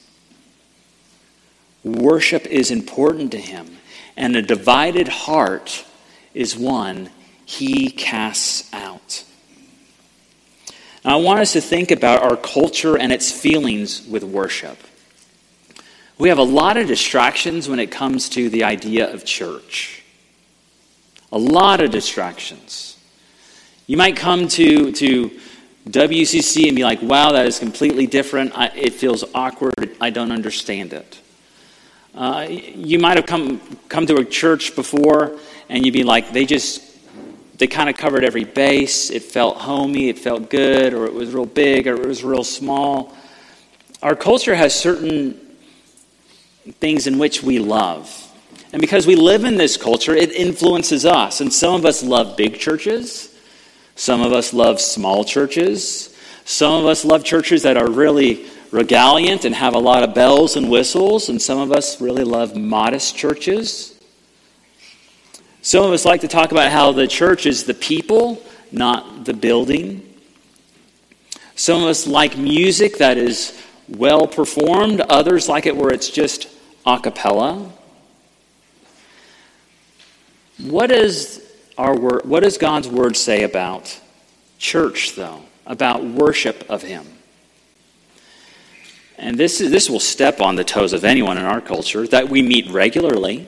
Worship 1.85 2.47
is 2.47 2.71
important 2.71 3.33
to 3.33 3.39
him, 3.39 3.79
and 4.17 4.37
a 4.37 4.43
divided 4.43 5.09
heart 5.09 5.85
is 6.35 6.57
one 6.57 7.11
he 7.45 7.91
casts 7.91 8.69
out. 8.73 8.92
I 11.05 11.17
want 11.17 11.41
us 11.41 11.53
to 11.55 11.61
think 11.61 11.91
about 11.91 12.23
our 12.23 12.37
culture 12.37 12.97
and 12.97 13.13
its 13.13 13.33
feelings 13.33 14.07
with 14.07 14.23
worship. 14.23 14.79
We 16.17 16.29
have 16.29 16.39
a 16.39 16.45
lot 16.45 16.77
of 16.77 16.87
distractions 16.87 17.69
when 17.69 17.81
it 17.81 17.91
comes 17.91 18.29
to 18.31 18.49
the 18.49 18.63
idea 18.63 19.13
of 19.13 19.25
church. 19.25 20.05
A 21.33 21.39
lot 21.39 21.81
of 21.81 21.91
distractions. 21.91 22.97
You 23.89 23.97
might 23.97 24.17
come 24.17 24.47
to, 24.49 24.93
to 24.93 25.31
WCC 25.89 26.69
and 26.69 26.77
be 26.77 26.85
like, 26.85 27.03
wow, 27.03 27.33
that 27.33 27.47
is 27.47 27.59
completely 27.59 28.07
different. 28.07 28.57
I, 28.57 28.69
it 28.69 28.95
feels 28.95 29.25
awkward. 29.35 29.97
I 30.01 30.11
don't 30.11 30.31
understand 30.31 30.93
it. 30.93 31.21
Uh, 32.15 32.47
you 32.49 33.01
might 33.01 33.17
have 33.17 33.27
come, 33.27 33.61
come 33.89 34.07
to 34.07 34.17
a 34.17 34.25
church 34.25 34.77
before 34.77 35.37
and 35.69 35.85
you'd 35.85 35.93
be 35.93 36.05
like, 36.05 36.33
they 36.33 36.45
just, 36.45 36.92
they 37.59 37.67
kind 37.67 37.89
of 37.89 37.97
covered 37.97 38.25
every 38.25 38.45
base. 38.45 39.11
It 39.11 39.23
felt 39.23 39.59
homey, 39.59 40.09
it 40.09 40.19
felt 40.19 40.51
good, 40.51 40.95
or 40.95 41.07
it 41.07 41.15
was 41.15 41.33
real 41.33 41.47
big, 41.47 41.87
or 41.87 41.95
it 41.95 42.07
was 42.07 42.25
real 42.25 42.45
small. 42.45 43.15
Our 44.03 44.17
culture 44.17 44.55
has 44.55 44.75
certain 44.75 45.39
things 46.81 47.07
in 47.07 47.19
which 47.19 47.43
we 47.43 47.59
love. 47.59 48.19
And 48.73 48.81
because 48.81 49.07
we 49.07 49.17
live 49.17 49.45
in 49.45 49.57
this 49.57 49.77
culture, 49.77 50.15
it 50.15 50.33
influences 50.33 51.05
us. 51.05 51.41
And 51.41 51.53
some 51.53 51.75
of 51.75 51.85
us 51.85 52.03
love 52.03 52.37
big 52.37 52.59
churches, 52.59 53.37
some 53.97 54.23
of 54.23 54.33
us 54.33 54.53
love 54.53 54.81
small 54.81 55.25
churches, 55.25 56.17
some 56.45 56.73
of 56.73 56.87
us 56.87 57.05
love 57.05 57.23
churches 57.23 57.63
that 57.63 57.77
are 57.77 57.89
really 57.89 58.47
regaliant 58.71 59.45
and 59.45 59.55
have 59.55 59.75
a 59.75 59.79
lot 59.79 60.03
of 60.03 60.15
bells 60.15 60.57
and 60.57 60.71
whistles, 60.71 61.29
and 61.29 61.41
some 61.41 61.59
of 61.59 61.71
us 61.71 62.01
really 62.01 62.25
love 62.25 62.57
modest 62.57 63.15
churches. 63.15 63.92
Some 65.63 65.85
of 65.85 65.93
us 65.93 66.05
like 66.05 66.21
to 66.23 66.29
talk 66.29 66.51
about 66.51 66.73
how 66.73 66.91
the 66.93 67.07
church 67.07 67.47
is 67.47 67.65
the 67.65 67.75
people, 67.75 68.43
not 68.73 69.25
the 69.25 69.33
building. 69.33 70.07
Some 71.55 71.83
of 71.83 71.89
us 71.89 72.07
like 72.07 72.37
music 72.37 72.99
that 72.99 73.17
is 73.17 73.63
well 73.89 74.27
performed, 74.27 75.01
others 75.03 75.49
like 75.49 75.67
it 75.67 75.77
where 75.77 75.93
it's 75.93 76.11
just 76.11 76.49
a 76.85 76.99
cappella. 76.99 77.71
What 80.59 80.89
does, 80.89 81.41
our 81.79 81.97
word, 81.99 82.25
what 82.25 82.43
does 82.43 82.59
God's 82.59 82.89
word 82.89 83.17
say 83.17 83.45
about 83.45 83.99
church, 84.59 85.15
though? 85.15 85.43
About 85.65 86.05
worship 86.05 86.65
of 86.69 86.83
Him? 86.83 87.07
and 89.23 89.39
this, 89.39 89.61
is, 89.61 89.71
this 89.71 89.89
will 89.89 90.01
step 90.01 90.41
on 90.41 90.57
the 90.57 90.65
toes 90.65 90.93
of 90.93 91.05
anyone 91.05 91.39
in 91.39 91.45
our 91.45 91.61
culture, 91.61 92.07
that 92.09 92.29
we 92.29 92.43
meet 92.43 92.69
regularly. 92.71 93.47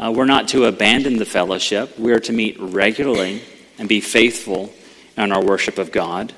Uh, 0.00 0.10
we're 0.10 0.24
not 0.24 0.48
to 0.48 0.64
abandon 0.64 1.18
the 1.18 1.26
fellowship. 1.26 1.98
We 1.98 2.12
are 2.12 2.20
to 2.20 2.32
meet 2.32 2.58
regularly 2.58 3.42
and 3.78 3.86
be 3.86 4.00
faithful 4.00 4.72
in 5.14 5.30
our 5.30 5.44
worship 5.44 5.76
of 5.76 5.92
God. 5.92 6.32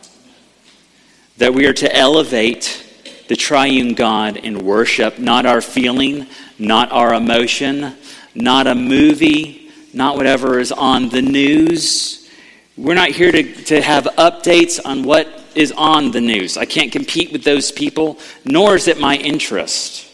That 1.37 1.55
we 1.55 1.67
are 1.67 1.73
to 1.75 1.97
elevate 1.97 2.85
the 3.29 3.37
triune 3.37 3.95
God 3.95 4.37
in 4.37 4.65
worship, 4.65 5.21
not 5.21 5.47
our 5.47 5.61
feeling, 5.61 6.27
not 6.59 6.91
our 6.91 7.15
emotion, 7.15 7.95
not 8.35 8.67
a 8.67 8.75
movie, 8.75 9.71
not 9.95 10.17
whatever 10.17 10.59
is 10.59 10.73
on 10.73 11.09
the 11.11 11.23
news. 11.23 12.29
We're 12.77 12.95
not 12.95 13.11
here 13.11 13.31
to, 13.31 13.43
to 13.67 13.81
have 13.81 14.05
updates 14.19 14.81
on 14.85 15.05
what 15.05 15.29
is 15.55 15.71
on 15.71 16.11
the 16.11 16.21
news. 16.21 16.57
I 16.57 16.65
can't 16.65 16.91
compete 16.91 17.31
with 17.31 17.45
those 17.45 17.71
people, 17.71 18.19
nor 18.45 18.75
is 18.75 18.89
it 18.89 18.99
my 18.99 19.15
interest. 19.15 20.09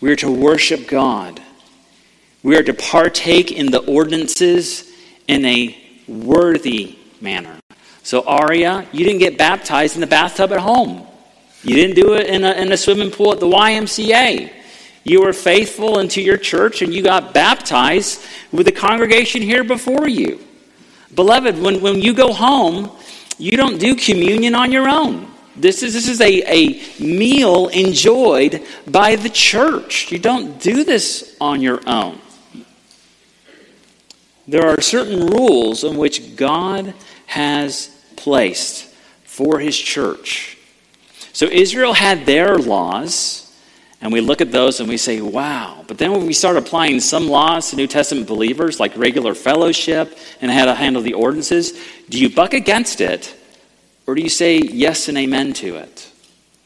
We 0.00 0.10
are 0.10 0.16
to 0.16 0.30
worship 0.32 0.88
God. 0.88 1.40
We 2.42 2.56
are 2.56 2.62
to 2.62 2.74
partake 2.74 3.52
in 3.52 3.70
the 3.70 3.80
ordinances 3.80 4.90
in 5.28 5.44
a 5.44 5.76
worthy 6.08 6.98
manner. 7.20 7.56
So, 8.02 8.22
Aria, 8.22 8.86
you 8.92 9.04
didn't 9.04 9.20
get 9.20 9.36
baptized 9.36 9.94
in 9.94 10.00
the 10.00 10.06
bathtub 10.06 10.52
at 10.52 10.60
home. 10.60 11.06
You 11.62 11.74
didn't 11.74 11.96
do 11.96 12.14
it 12.14 12.26
in 12.26 12.44
a, 12.44 12.52
in 12.52 12.72
a 12.72 12.76
swimming 12.76 13.10
pool 13.10 13.32
at 13.32 13.40
the 13.40 13.46
YMCA. 13.46 14.52
You 15.04 15.22
were 15.22 15.32
faithful 15.32 15.98
into 15.98 16.22
your 16.22 16.38
church 16.38 16.82
and 16.82 16.94
you 16.94 17.02
got 17.02 17.34
baptized 17.34 18.22
with 18.52 18.66
the 18.66 18.72
congregation 18.72 19.42
here 19.42 19.64
before 19.64 20.08
you. 20.08 20.40
Beloved, 21.14 21.58
when, 21.58 21.80
when 21.80 22.00
you 22.00 22.14
go 22.14 22.32
home, 22.32 22.90
you 23.38 23.56
don't 23.56 23.78
do 23.78 23.94
communion 23.94 24.54
on 24.54 24.72
your 24.72 24.88
own. 24.88 25.30
This 25.56 25.82
is, 25.82 25.92
this 25.92 26.08
is 26.08 26.20
a, 26.20 26.42
a 26.46 27.02
meal 27.02 27.68
enjoyed 27.68 28.64
by 28.86 29.16
the 29.16 29.28
church. 29.28 30.10
You 30.10 30.18
don't 30.18 30.60
do 30.60 30.84
this 30.84 31.36
on 31.40 31.60
your 31.60 31.80
own. 31.86 32.20
There 34.50 34.66
are 34.66 34.80
certain 34.80 35.28
rules 35.28 35.84
in 35.84 35.96
which 35.96 36.34
God 36.34 36.92
has 37.26 37.88
placed 38.16 38.84
for 39.22 39.60
his 39.60 39.78
church. 39.78 40.58
So 41.32 41.46
Israel 41.46 41.92
had 41.92 42.26
their 42.26 42.58
laws, 42.58 43.56
and 44.00 44.12
we 44.12 44.20
look 44.20 44.40
at 44.40 44.50
those 44.50 44.80
and 44.80 44.88
we 44.88 44.96
say, 44.96 45.20
wow. 45.20 45.84
But 45.86 45.98
then 45.98 46.10
when 46.10 46.26
we 46.26 46.32
start 46.32 46.56
applying 46.56 46.98
some 46.98 47.28
laws 47.28 47.70
to 47.70 47.76
New 47.76 47.86
Testament 47.86 48.26
believers, 48.26 48.80
like 48.80 48.96
regular 48.96 49.36
fellowship 49.36 50.18
and 50.40 50.50
how 50.50 50.64
to 50.64 50.74
handle 50.74 51.00
the 51.00 51.14
ordinances, 51.14 51.72
do 52.08 52.18
you 52.18 52.28
buck 52.28 52.52
against 52.52 53.00
it 53.00 53.32
or 54.08 54.16
do 54.16 54.20
you 54.22 54.28
say 54.28 54.58
yes 54.58 55.08
and 55.08 55.16
amen 55.16 55.52
to 55.54 55.76
it? 55.76 56.10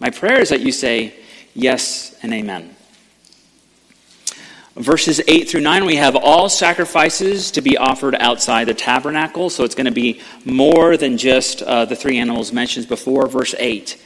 My 0.00 0.08
prayer 0.08 0.40
is 0.40 0.48
that 0.48 0.62
you 0.62 0.72
say 0.72 1.14
yes 1.54 2.16
and 2.22 2.32
amen. 2.32 2.73
Verses 4.76 5.20
8 5.28 5.48
through 5.48 5.60
9, 5.60 5.84
we 5.84 5.96
have 5.96 6.16
all 6.16 6.48
sacrifices 6.48 7.52
to 7.52 7.60
be 7.60 7.76
offered 7.76 8.16
outside 8.16 8.66
the 8.66 8.74
tabernacle. 8.74 9.48
So 9.48 9.62
it's 9.62 9.76
going 9.76 9.86
to 9.86 9.92
be 9.92 10.20
more 10.44 10.96
than 10.96 11.16
just 11.16 11.62
uh, 11.62 11.84
the 11.84 11.94
three 11.94 12.18
animals 12.18 12.52
mentioned 12.52 12.88
before. 12.88 13.28
Verse 13.28 13.54
8 13.56 14.02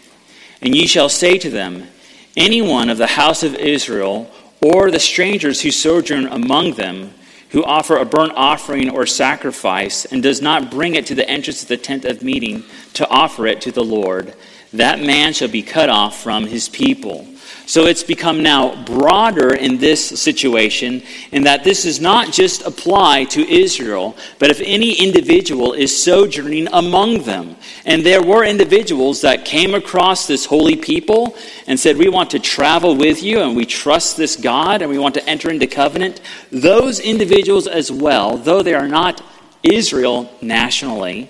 And 0.61 0.75
ye 0.75 0.87
shall 0.87 1.09
say 1.09 1.39
to 1.39 1.49
them, 1.49 1.89
Any 2.37 2.61
one 2.61 2.91
of 2.91 2.99
the 2.99 3.07
house 3.07 3.43
of 3.43 3.55
Israel, 3.55 4.31
or 4.61 4.91
the 4.91 5.01
strangers 5.01 5.63
who 5.63 5.71
sojourn 5.71 6.27
among 6.27 6.75
them, 6.75 7.15
who 7.51 7.65
offer 7.65 7.97
a 7.97 8.05
burnt 8.05 8.33
offering 8.37 8.91
or 8.91 9.07
sacrifice 9.07 10.05
and 10.05 10.23
does 10.23 10.43
not 10.43 10.71
bring 10.71 10.95
it 10.95 11.07
to 11.07 11.15
the 11.15 11.29
entrance 11.29 11.63
of 11.63 11.69
the 11.69 11.79
tent 11.79 12.05
of 12.05 12.23
meeting 12.23 12.63
to 12.93 13.09
offer 13.09 13.47
it 13.47 13.63
to 13.63 13.73
the 13.73 13.85
Lord, 13.85 14.35
that 14.73 15.01
man 15.01 15.33
shall 15.33 15.49
be 15.49 15.63
cut 15.63 15.89
off 15.89 16.23
from 16.23 16.47
his 16.47 16.69
people. 16.69 17.27
So 17.69 17.85
it's 17.85 18.03
become 18.03 18.43
now 18.43 18.83
broader 18.85 19.55
in 19.55 19.77
this 19.77 20.03
situation 20.19 21.03
in 21.33 21.43
that 21.43 21.65
this 21.65 21.83
does 21.83 22.01
not 22.01 22.33
just 22.33 22.63
apply 22.63 23.25
to 23.25 23.47
Israel, 23.47 24.17
but 24.39 24.51
if 24.51 24.63
any 24.63 24.93
individual 24.95 25.75
is 25.75 25.95
sojourning 25.95 26.69
among 26.73 27.25
them. 27.25 27.57
And 27.85 28.07
there 28.07 28.23
were 28.23 28.43
individuals 28.43 29.21
that 29.21 29.45
came 29.45 29.75
across 29.75 30.27
this 30.27 30.47
holy 30.47 30.77
people 30.77 31.37
and 31.67 31.79
said, 31.79 31.99
We 31.99 32.09
want 32.09 32.31
to 32.31 32.39
travel 32.39 32.97
with 32.97 33.23
you 33.23 33.43
and 33.43 33.55
we 33.55 33.67
trust 33.67 34.17
this 34.17 34.35
God 34.35 34.81
and 34.81 34.91
we 34.91 34.99
want 34.99 35.15
to 35.17 35.29
enter 35.29 35.51
into 35.51 35.67
covenant. 35.67 36.23
Those 36.51 37.01
individuals 37.01 37.67
as 37.67 37.93
well, 37.93 38.39
though 38.39 38.63
they 38.63 38.75
are 38.75 38.89
not 38.89 39.23
Israel 39.63 40.33
nationally, 40.41 41.29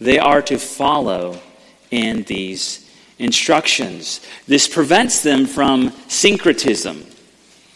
they 0.00 0.18
are 0.18 0.40
to 0.40 0.58
follow 0.58 1.42
in 1.90 2.22
these 2.24 2.90
instructions. 3.18 4.26
This 4.46 4.66
prevents 4.66 5.22
them 5.22 5.46
from 5.46 5.90
syncretism, 6.08 7.04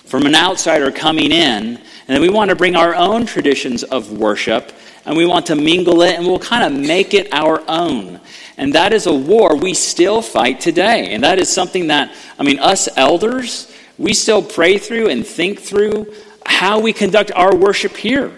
from 0.06 0.26
an 0.26 0.34
outsider 0.34 0.90
coming 0.90 1.32
in, 1.32 1.80
and 2.08 2.22
we 2.22 2.28
want 2.28 2.50
to 2.50 2.56
bring 2.56 2.76
our 2.76 2.94
own 2.94 3.26
traditions 3.26 3.82
of 3.82 4.12
worship 4.12 4.72
and 5.06 5.16
we 5.16 5.26
want 5.26 5.46
to 5.46 5.54
mingle 5.54 6.02
it 6.02 6.16
and 6.16 6.26
we'll 6.26 6.38
kind 6.38 6.64
of 6.64 6.80
make 6.80 7.14
it 7.14 7.32
our 7.32 7.62
own. 7.68 8.20
And 8.56 8.74
that 8.74 8.92
is 8.92 9.06
a 9.06 9.12
war 9.12 9.56
we 9.56 9.74
still 9.74 10.22
fight 10.22 10.60
today. 10.60 11.12
And 11.12 11.24
that 11.24 11.38
is 11.38 11.48
something 11.48 11.88
that, 11.88 12.14
I 12.38 12.42
mean, 12.42 12.58
us 12.58 12.88
elders, 12.96 13.72
we 13.98 14.14
still 14.14 14.42
pray 14.42 14.78
through 14.78 15.08
and 15.08 15.26
think 15.26 15.60
through 15.60 16.12
how 16.46 16.80
we 16.80 16.92
conduct 16.92 17.32
our 17.32 17.54
worship 17.54 17.96
here. 17.96 18.32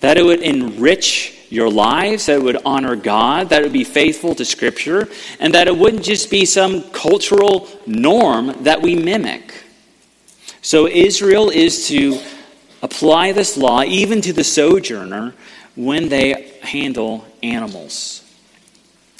That 0.00 0.18
it 0.18 0.24
would 0.24 0.40
enrich 0.40 1.35
your 1.48 1.70
lives, 1.70 2.26
that 2.26 2.36
it 2.36 2.42
would 2.42 2.58
honor 2.64 2.96
God, 2.96 3.48
that 3.48 3.60
it 3.60 3.64
would 3.64 3.72
be 3.72 3.84
faithful 3.84 4.34
to 4.34 4.44
Scripture, 4.44 5.08
and 5.40 5.54
that 5.54 5.68
it 5.68 5.76
wouldn't 5.76 6.04
just 6.04 6.30
be 6.30 6.44
some 6.44 6.82
cultural 6.90 7.68
norm 7.86 8.54
that 8.64 8.82
we 8.82 8.94
mimic. 8.94 9.64
So 10.62 10.86
Israel 10.86 11.50
is 11.50 11.88
to 11.88 12.20
apply 12.82 13.32
this 13.32 13.56
law 13.56 13.82
even 13.82 14.20
to 14.22 14.32
the 14.32 14.44
sojourner 14.44 15.34
when 15.74 16.08
they 16.08 16.54
handle 16.62 17.24
animals. 17.42 18.22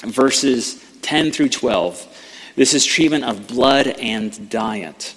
Verses 0.04 0.84
10 1.02 1.32
through 1.32 1.48
12. 1.48 2.52
This 2.54 2.74
is 2.74 2.84
treatment 2.84 3.24
of 3.24 3.48
blood 3.48 3.86
and 3.86 4.48
diet. 4.48 5.15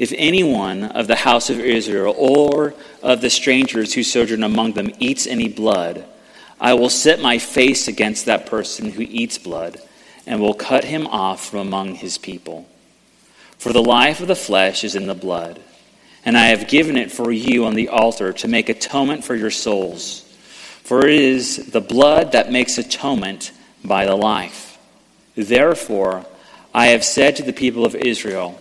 If 0.00 0.14
anyone 0.16 0.84
of 0.84 1.08
the 1.08 1.14
house 1.14 1.50
of 1.50 1.60
Israel 1.60 2.14
or 2.16 2.72
of 3.02 3.20
the 3.20 3.28
strangers 3.28 3.92
who 3.92 4.02
sojourn 4.02 4.42
among 4.42 4.72
them 4.72 4.92
eats 4.98 5.26
any 5.26 5.46
blood, 5.46 6.06
I 6.58 6.72
will 6.72 6.88
set 6.88 7.20
my 7.20 7.36
face 7.36 7.86
against 7.86 8.24
that 8.24 8.46
person 8.46 8.92
who 8.92 9.02
eats 9.02 9.36
blood 9.36 9.76
and 10.26 10.40
will 10.40 10.54
cut 10.54 10.84
him 10.84 11.06
off 11.06 11.44
from 11.50 11.58
among 11.58 11.96
his 11.96 12.16
people. 12.16 12.66
For 13.58 13.74
the 13.74 13.82
life 13.82 14.20
of 14.20 14.28
the 14.28 14.34
flesh 14.34 14.84
is 14.84 14.94
in 14.94 15.06
the 15.06 15.12
blood, 15.12 15.60
and 16.24 16.34
I 16.34 16.46
have 16.46 16.66
given 16.66 16.96
it 16.96 17.12
for 17.12 17.30
you 17.30 17.66
on 17.66 17.74
the 17.74 17.90
altar 17.90 18.32
to 18.32 18.48
make 18.48 18.70
atonement 18.70 19.22
for 19.22 19.34
your 19.34 19.50
souls. 19.50 20.22
For 20.82 21.06
it 21.06 21.20
is 21.20 21.72
the 21.72 21.82
blood 21.82 22.32
that 22.32 22.50
makes 22.50 22.78
atonement 22.78 23.52
by 23.84 24.06
the 24.06 24.16
life. 24.16 24.78
Therefore, 25.34 26.24
I 26.72 26.86
have 26.86 27.04
said 27.04 27.36
to 27.36 27.42
the 27.42 27.52
people 27.52 27.84
of 27.84 27.94
Israel, 27.94 28.58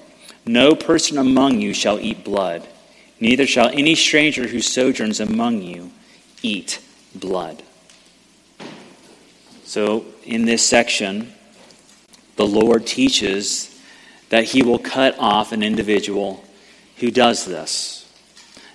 no 0.49 0.73
person 0.73 1.19
among 1.19 1.61
you 1.61 1.75
shall 1.75 1.99
eat 1.99 2.23
blood, 2.23 2.67
neither 3.19 3.45
shall 3.45 3.69
any 3.69 3.93
stranger 3.93 4.47
who 4.47 4.61
sojourns 4.61 5.19
among 5.19 5.61
you 5.61 5.91
eat 6.41 6.81
blood. 7.13 7.61
So, 9.63 10.05
in 10.23 10.45
this 10.45 10.65
section, 10.65 11.31
the 12.35 12.47
Lord 12.47 12.87
teaches 12.87 13.79
that 14.29 14.45
he 14.45 14.63
will 14.63 14.79
cut 14.79 15.15
off 15.19 15.51
an 15.51 15.61
individual 15.61 16.43
who 16.97 17.11
does 17.11 17.45
this. 17.45 18.11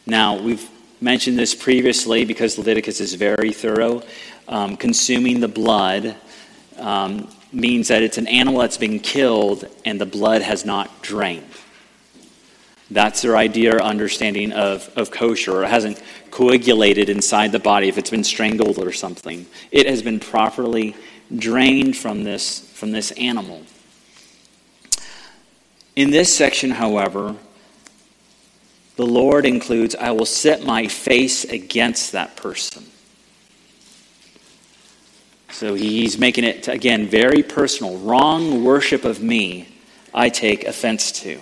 Now, 0.06 0.40
we've 0.40 0.68
mentioned 1.00 1.36
this 1.36 1.56
previously 1.56 2.24
because 2.24 2.56
Leviticus 2.56 3.00
is 3.00 3.14
very 3.14 3.52
thorough. 3.52 4.04
Um, 4.46 4.76
consuming 4.76 5.40
the 5.40 5.48
blood 5.48 6.14
um, 6.78 7.28
means 7.52 7.88
that 7.88 8.04
it's 8.04 8.18
an 8.18 8.28
animal 8.28 8.60
that's 8.60 8.76
been 8.76 9.00
killed 9.00 9.66
and 9.84 10.00
the 10.00 10.06
blood 10.06 10.42
has 10.42 10.64
not 10.64 11.02
drained. 11.02 11.44
That's 12.94 13.22
their 13.22 13.36
idea 13.36 13.74
or 13.74 13.82
understanding 13.82 14.52
of, 14.52 14.88
of 14.94 15.10
kosher, 15.10 15.62
or 15.62 15.66
hasn't 15.66 16.00
coagulated 16.30 17.08
inside 17.08 17.50
the 17.50 17.58
body 17.58 17.88
if 17.88 17.98
it's 17.98 18.08
been 18.08 18.22
strangled 18.22 18.78
or 18.78 18.92
something. 18.92 19.46
It 19.72 19.88
has 19.88 20.00
been 20.00 20.20
properly 20.20 20.94
drained 21.36 21.96
from 21.96 22.22
this, 22.22 22.60
from 22.60 22.92
this 22.92 23.10
animal. 23.12 23.62
In 25.96 26.12
this 26.12 26.36
section, 26.36 26.70
however, 26.70 27.34
the 28.94 29.06
Lord 29.06 29.44
includes, 29.44 29.96
I 29.96 30.12
will 30.12 30.24
set 30.24 30.62
my 30.62 30.86
face 30.86 31.42
against 31.42 32.12
that 32.12 32.36
person. 32.36 32.84
So 35.50 35.74
he's 35.74 36.16
making 36.16 36.44
it, 36.44 36.68
again, 36.68 37.08
very 37.08 37.42
personal. 37.42 37.98
Wrong 37.98 38.62
worship 38.62 39.04
of 39.04 39.20
me, 39.20 39.66
I 40.14 40.28
take 40.28 40.62
offense 40.62 41.10
to. 41.22 41.40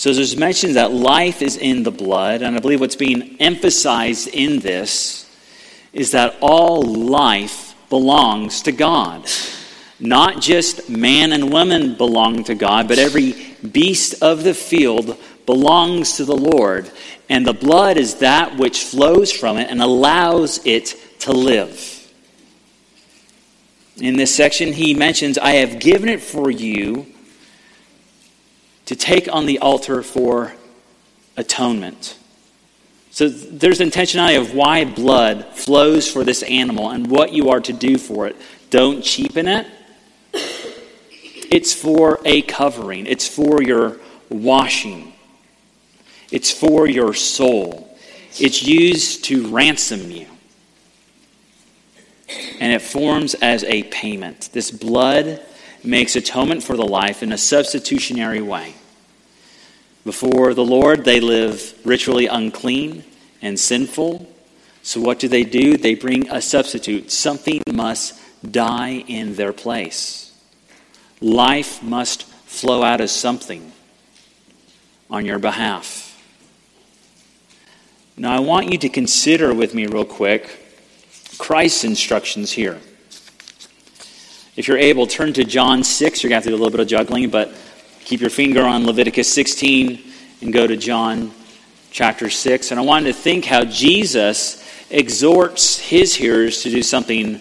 So 0.00 0.14
there's 0.14 0.34
mention 0.34 0.72
that 0.72 0.92
life 0.92 1.42
is 1.42 1.58
in 1.58 1.82
the 1.82 1.90
blood, 1.90 2.40
and 2.40 2.56
I 2.56 2.60
believe 2.60 2.80
what's 2.80 2.96
being 2.96 3.36
emphasized 3.38 4.28
in 4.28 4.60
this 4.60 5.30
is 5.92 6.12
that 6.12 6.38
all 6.40 6.80
life 6.80 7.74
belongs 7.90 8.62
to 8.62 8.72
God. 8.72 9.28
Not 9.98 10.40
just 10.40 10.88
man 10.88 11.32
and 11.32 11.52
woman 11.52 11.96
belong 11.96 12.44
to 12.44 12.54
God, 12.54 12.88
but 12.88 12.98
every 12.98 13.54
beast 13.72 14.22
of 14.22 14.42
the 14.42 14.54
field 14.54 15.18
belongs 15.44 16.16
to 16.16 16.24
the 16.24 16.34
Lord. 16.34 16.90
And 17.28 17.46
the 17.46 17.52
blood 17.52 17.98
is 17.98 18.20
that 18.20 18.56
which 18.56 18.84
flows 18.84 19.30
from 19.30 19.58
it 19.58 19.68
and 19.70 19.82
allows 19.82 20.64
it 20.64 20.94
to 21.20 21.32
live. 21.32 22.10
In 23.98 24.16
this 24.16 24.34
section, 24.34 24.72
he 24.72 24.94
mentions, 24.94 25.36
I 25.36 25.56
have 25.56 25.78
given 25.78 26.08
it 26.08 26.22
for 26.22 26.50
you 26.50 27.04
to 28.90 28.96
take 28.96 29.32
on 29.32 29.46
the 29.46 29.60
altar 29.60 30.02
for 30.02 30.52
atonement. 31.36 32.18
So 33.12 33.28
there's 33.28 33.78
intentionality 33.78 34.40
of 34.40 34.52
why 34.52 34.84
blood 34.84 35.46
flows 35.54 36.10
for 36.10 36.24
this 36.24 36.42
animal 36.42 36.90
and 36.90 37.08
what 37.08 37.32
you 37.32 37.50
are 37.50 37.60
to 37.60 37.72
do 37.72 37.98
for 37.98 38.26
it. 38.26 38.34
Don't 38.70 39.00
cheapen 39.00 39.46
it. 39.46 39.68
It's 40.32 41.72
for 41.72 42.18
a 42.24 42.42
covering, 42.42 43.06
it's 43.06 43.28
for 43.28 43.62
your 43.62 44.00
washing, 44.28 45.12
it's 46.32 46.50
for 46.50 46.88
your 46.88 47.14
soul. 47.14 47.96
It's 48.40 48.64
used 48.64 49.22
to 49.26 49.46
ransom 49.50 50.10
you. 50.10 50.26
And 52.58 52.72
it 52.72 52.82
forms 52.82 53.34
as 53.34 53.62
a 53.62 53.84
payment. 53.84 54.50
This 54.52 54.72
blood 54.72 55.40
makes 55.84 56.16
atonement 56.16 56.64
for 56.64 56.76
the 56.76 56.84
life 56.84 57.22
in 57.22 57.30
a 57.30 57.38
substitutionary 57.38 58.42
way. 58.42 58.74
Before 60.04 60.54
the 60.54 60.64
Lord, 60.64 61.04
they 61.04 61.20
live 61.20 61.74
ritually 61.84 62.26
unclean 62.26 63.04
and 63.42 63.58
sinful. 63.58 64.30
So, 64.82 65.00
what 65.00 65.18
do 65.18 65.28
they 65.28 65.44
do? 65.44 65.76
They 65.76 65.94
bring 65.94 66.30
a 66.30 66.40
substitute. 66.40 67.10
Something 67.10 67.62
must 67.70 68.18
die 68.48 69.04
in 69.06 69.34
their 69.34 69.52
place. 69.52 70.32
Life 71.20 71.82
must 71.82 72.24
flow 72.24 72.82
out 72.82 73.00
as 73.00 73.12
something 73.12 73.72
on 75.10 75.26
your 75.26 75.38
behalf. 75.38 76.06
Now, 78.16 78.34
I 78.34 78.40
want 78.40 78.72
you 78.72 78.78
to 78.78 78.88
consider 78.88 79.52
with 79.54 79.74
me, 79.74 79.86
real 79.86 80.04
quick, 80.04 80.58
Christ's 81.38 81.84
instructions 81.84 82.52
here. 82.52 82.78
If 84.56 84.68
you're 84.68 84.78
able, 84.78 85.06
turn 85.06 85.32
to 85.34 85.44
John 85.44 85.84
6. 85.84 86.22
You're 86.22 86.28
going 86.28 86.42
to 86.42 86.44
have 86.44 86.44
to 86.44 86.50
do 86.50 86.54
a 86.54 86.60
little 86.62 86.70
bit 86.70 86.80
of 86.80 86.86
juggling, 86.86 87.30
but 87.30 87.54
keep 88.10 88.20
your 88.20 88.28
finger 88.28 88.64
on 88.64 88.84
Leviticus 88.84 89.32
16 89.32 90.02
and 90.40 90.52
go 90.52 90.66
to 90.66 90.76
John 90.76 91.30
chapter 91.92 92.28
6. 92.28 92.72
And 92.72 92.80
I 92.80 92.82
wanted 92.82 93.06
to 93.06 93.12
think 93.12 93.44
how 93.44 93.62
Jesus 93.62 94.68
exhorts 94.90 95.78
his 95.78 96.12
hearers 96.12 96.64
to 96.64 96.70
do 96.70 96.82
something 96.82 97.40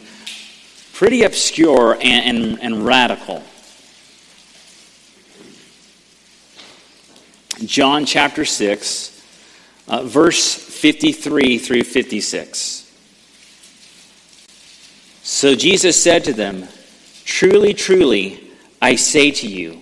pretty 0.93 1.23
obscure 1.23 1.97
and, 1.99 2.03
and, 2.03 2.61
and 2.61 2.85
radical. 2.85 3.41
John 7.65 8.05
chapter 8.05 8.45
6, 8.45 9.25
uh, 9.87 10.03
verse 10.03 10.53
53 10.53 11.57
through 11.57 11.83
56. 11.83 12.95
So 15.23 15.55
Jesus 15.55 15.99
said 16.03 16.25
to 16.25 16.33
them, 16.33 16.67
Truly, 17.25 17.73
truly, 17.73 18.51
I 18.79 18.97
say 18.97 19.31
to 19.31 19.47
you, 19.47 19.81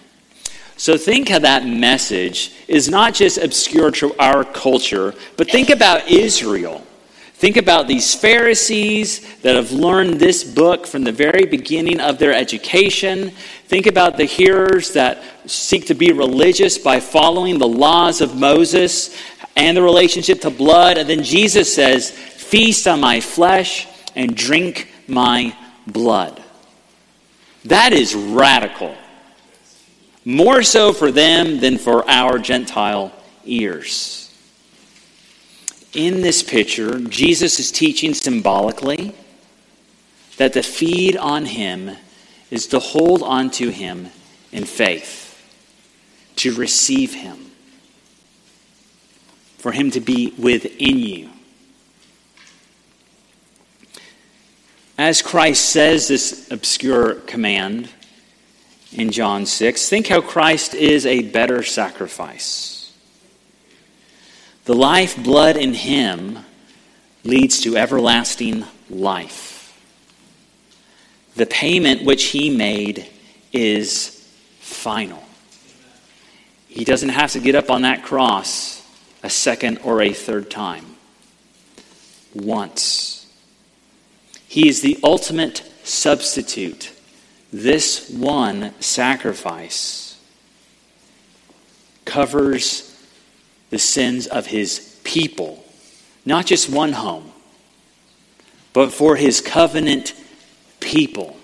So 0.81 0.97
think 0.97 1.29
how 1.29 1.37
that 1.37 1.63
message 1.63 2.53
is 2.67 2.89
not 2.89 3.13
just 3.13 3.37
obscure 3.37 3.91
to 3.91 4.15
our 4.17 4.43
culture, 4.43 5.13
but 5.37 5.47
think 5.47 5.69
about 5.69 6.09
Israel. 6.09 6.83
Think 7.35 7.57
about 7.57 7.87
these 7.87 8.15
Pharisees 8.15 9.19
that 9.43 9.55
have 9.55 9.71
learned 9.71 10.19
this 10.19 10.43
book 10.43 10.87
from 10.87 11.03
the 11.03 11.11
very 11.11 11.45
beginning 11.45 11.99
of 11.99 12.17
their 12.17 12.33
education. 12.33 13.29
Think 13.67 13.85
about 13.85 14.17
the 14.17 14.25
hearers 14.25 14.93
that 14.93 15.21
seek 15.45 15.85
to 15.85 15.93
be 15.93 16.13
religious 16.13 16.79
by 16.79 16.99
following 16.99 17.59
the 17.59 17.67
laws 17.67 18.19
of 18.19 18.35
Moses 18.35 19.15
and 19.55 19.77
the 19.77 19.83
relationship 19.83 20.41
to 20.41 20.49
blood. 20.49 20.97
And 20.97 21.07
then 21.07 21.21
Jesus 21.21 21.71
says, 21.71 22.09
Feast 22.09 22.87
on 22.87 23.01
my 23.01 23.19
flesh 23.19 23.87
and 24.15 24.35
drink 24.35 24.91
my 25.07 25.55
blood. 25.85 26.41
That 27.65 27.93
is 27.93 28.15
radical. 28.15 28.95
More 30.23 30.61
so 30.61 30.93
for 30.93 31.11
them 31.11 31.59
than 31.59 31.77
for 31.77 32.07
our 32.09 32.37
Gentile 32.37 33.11
ears. 33.43 34.27
In 35.93 36.21
this 36.21 36.43
picture, 36.43 36.99
Jesus 36.99 37.59
is 37.59 37.71
teaching 37.71 38.13
symbolically 38.13 39.15
that 40.37 40.53
the 40.53 40.63
feed 40.63 41.17
on 41.17 41.45
him 41.45 41.91
is 42.49 42.67
to 42.67 42.79
hold 42.79 43.23
on 43.23 43.49
to 43.51 43.69
him 43.69 44.09
in 44.51 44.65
faith, 44.65 45.41
to 46.37 46.53
receive 46.53 47.13
him, 47.13 47.51
for 49.57 49.71
him 49.71 49.91
to 49.91 49.99
be 49.99 50.33
within 50.37 50.99
you. 50.99 51.29
As 54.97 55.21
Christ 55.21 55.69
says 55.69 56.07
this 56.07 56.51
obscure 56.51 57.15
command 57.15 57.89
in 58.93 59.11
John 59.11 59.45
6, 59.45 59.89
think 59.89 60.07
how 60.07 60.21
Christ 60.21 60.73
is 60.73 61.05
a 61.05 61.21
better 61.21 61.63
sacrifice. 61.63 62.91
The 64.65 64.75
life 64.75 65.21
blood 65.21 65.57
in 65.57 65.73
him 65.73 66.39
leads 67.23 67.61
to 67.61 67.77
everlasting 67.77 68.65
life. 68.89 69.51
The 71.35 71.45
payment 71.45 72.03
which 72.03 72.25
he 72.25 72.49
made 72.49 73.07
is 73.53 74.27
final. 74.59 75.23
He 76.67 76.83
doesn't 76.83 77.09
have 77.09 77.31
to 77.31 77.39
get 77.39 77.55
up 77.55 77.69
on 77.69 77.81
that 77.83 78.03
cross 78.03 78.81
a 79.23 79.29
second 79.29 79.79
or 79.83 80.01
a 80.01 80.13
third 80.13 80.49
time. 80.49 80.85
Once. 82.33 83.27
He 84.47 84.67
is 84.67 84.81
the 84.81 84.99
ultimate 85.03 85.63
substitute. 85.83 86.91
This 87.51 88.09
one 88.09 88.73
sacrifice 88.79 90.19
covers 92.05 92.87
the 93.69 93.79
sins 93.79 94.27
of 94.27 94.47
his 94.47 94.99
people, 95.03 95.63
not 96.25 96.45
just 96.45 96.69
one 96.69 96.93
home, 96.93 97.31
but 98.73 98.91
for 98.93 99.15
his 99.15 99.41
covenant 99.41 100.13
people. 100.79 101.37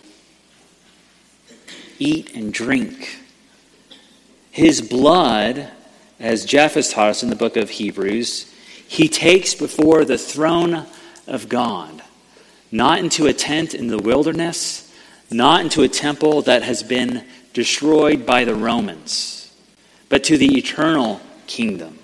Eat 1.99 2.35
and 2.35 2.53
drink. 2.53 3.19
His 4.51 4.81
blood, 4.81 5.69
as 6.19 6.45
Jeff 6.45 6.75
has 6.75 6.89
taught 6.89 7.09
us 7.09 7.23
in 7.23 7.29
the 7.29 7.35
book 7.35 7.57
of 7.57 7.69
Hebrews, 7.69 8.53
he 8.87 9.09
takes 9.09 9.53
before 9.53 10.05
the 10.05 10.17
throne 10.17 10.85
of 11.27 11.49
God 11.49 12.01
not 12.71 12.99
into 12.99 13.27
a 13.27 13.33
tent 13.33 13.73
in 13.73 13.87
the 13.87 13.97
wilderness, 13.97 14.86
not 15.29 15.61
into 15.61 15.83
a 15.83 15.87
temple 15.87 16.41
that 16.43 16.63
has 16.63 16.83
been 16.83 17.25
destroyed 17.53 18.25
by 18.25 18.43
the 18.45 18.55
Romans, 18.55 19.53
but 20.09 20.23
to 20.25 20.37
the 20.37 20.57
eternal 20.57 21.21
kingdom. 21.47 21.99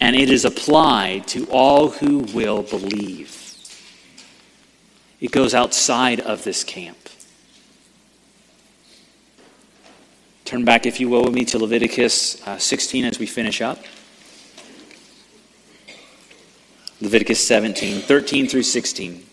And 0.00 0.16
it 0.16 0.30
is 0.30 0.44
applied 0.44 1.28
to 1.28 1.46
all 1.46 1.90
who 1.90 2.18
will 2.18 2.62
believe. 2.62 3.38
It 5.20 5.30
goes 5.30 5.54
outside 5.54 6.18
of 6.20 6.42
this 6.42 6.64
camp. 6.64 6.98
Turn 10.44 10.64
back, 10.64 10.84
if 10.84 11.00
you 11.00 11.08
will, 11.08 11.24
with 11.24 11.32
me 11.32 11.44
to 11.46 11.58
Leviticus 11.58 12.46
uh, 12.46 12.58
16 12.58 13.04
as 13.04 13.18
we 13.18 13.26
finish 13.26 13.62
up. 13.62 13.78
Leviticus 17.00 17.46
17, 17.46 18.00
13 18.02 18.48
through 18.48 18.62
16. 18.64 19.24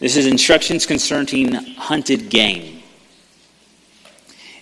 This 0.00 0.16
is 0.16 0.26
instructions 0.26 0.86
concerning 0.86 1.52
hunted 1.52 2.30
game. 2.30 2.82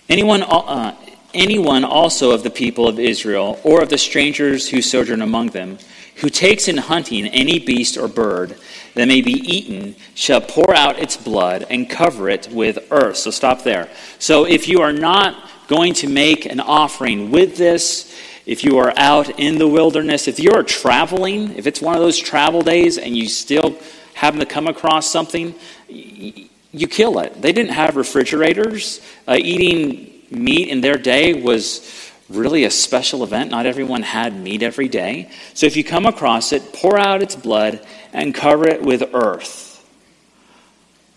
Anyone, 0.09 0.43
uh, 0.43 0.93
anyone 1.33 1.85
also 1.85 2.31
of 2.31 2.43
the 2.43 2.49
people 2.49 2.89
of 2.89 2.99
Israel, 2.99 3.57
or 3.63 3.81
of 3.81 3.87
the 3.87 3.97
strangers 3.97 4.67
who 4.67 4.81
sojourn 4.81 5.21
among 5.21 5.51
them, 5.51 5.77
who 6.17 6.29
takes 6.29 6.67
in 6.67 6.75
hunting 6.75 7.25
any 7.27 7.57
beast 7.57 7.95
or 7.95 8.09
bird 8.09 8.57
that 8.95 9.07
may 9.07 9.21
be 9.21 9.31
eaten, 9.31 9.95
shall 10.13 10.41
pour 10.41 10.75
out 10.75 10.99
its 10.99 11.15
blood 11.15 11.65
and 11.69 11.89
cover 11.89 12.27
it 12.27 12.49
with 12.51 12.85
earth. 12.91 13.15
So 13.15 13.31
stop 13.31 13.63
there. 13.63 13.87
So 14.17 14.43
if 14.43 14.67
you 14.67 14.81
are 14.81 14.91
not 14.91 15.49
going 15.69 15.93
to 15.93 16.09
make 16.09 16.47
an 16.47 16.59
offering 16.59 17.31
with 17.31 17.55
this, 17.55 18.13
if 18.45 18.65
you 18.65 18.77
are 18.79 18.91
out 18.97 19.39
in 19.39 19.57
the 19.57 19.69
wilderness, 19.69 20.27
if 20.27 20.37
you're 20.37 20.63
traveling, 20.63 21.55
if 21.55 21.65
it's 21.65 21.81
one 21.81 21.95
of 21.95 22.01
those 22.01 22.17
travel 22.17 22.61
days 22.61 22.97
and 22.97 23.15
you 23.15 23.29
still 23.29 23.79
happen 24.19 24.41
to 24.41 24.45
come 24.45 24.67
across 24.67 25.09
something, 25.09 25.55
you 25.87 26.87
kill 26.89 27.19
it. 27.19 27.41
They 27.41 27.53
didn't 27.53 27.71
have 27.71 27.95
refrigerators. 27.95 28.99
Uh, 29.25 29.37
eating 29.39 30.11
meat 30.29 30.67
in 30.67 30.81
their 30.81 30.97
day 30.97 31.41
was 31.41 32.11
really 32.27 32.65
a 32.65 32.69
special 32.69 33.23
event. 33.23 33.49
Not 33.49 33.65
everyone 33.65 34.03
had 34.03 34.35
meat 34.35 34.61
every 34.61 34.89
day. 34.89 35.31
So 35.53 35.67
if 35.67 35.77
you 35.77 35.85
come 35.85 36.05
across 36.05 36.51
it, 36.51 36.73
pour 36.73 36.99
out 36.99 37.21
its 37.21 37.37
blood 37.37 37.79
and 38.11 38.35
cover 38.35 38.67
it 38.67 38.81
with 38.81 39.03
earth. 39.13 39.67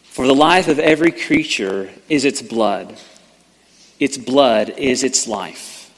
For 0.05 0.29
the 0.29 0.35
life 0.35 0.69
of 0.69 0.79
every 0.79 1.11
creature 1.11 1.91
is 2.09 2.25
its 2.25 2.41
blood, 2.41 2.97
its 3.99 4.17
blood 4.17 4.71
is 4.71 5.03
its 5.03 5.27
life. 5.27 5.91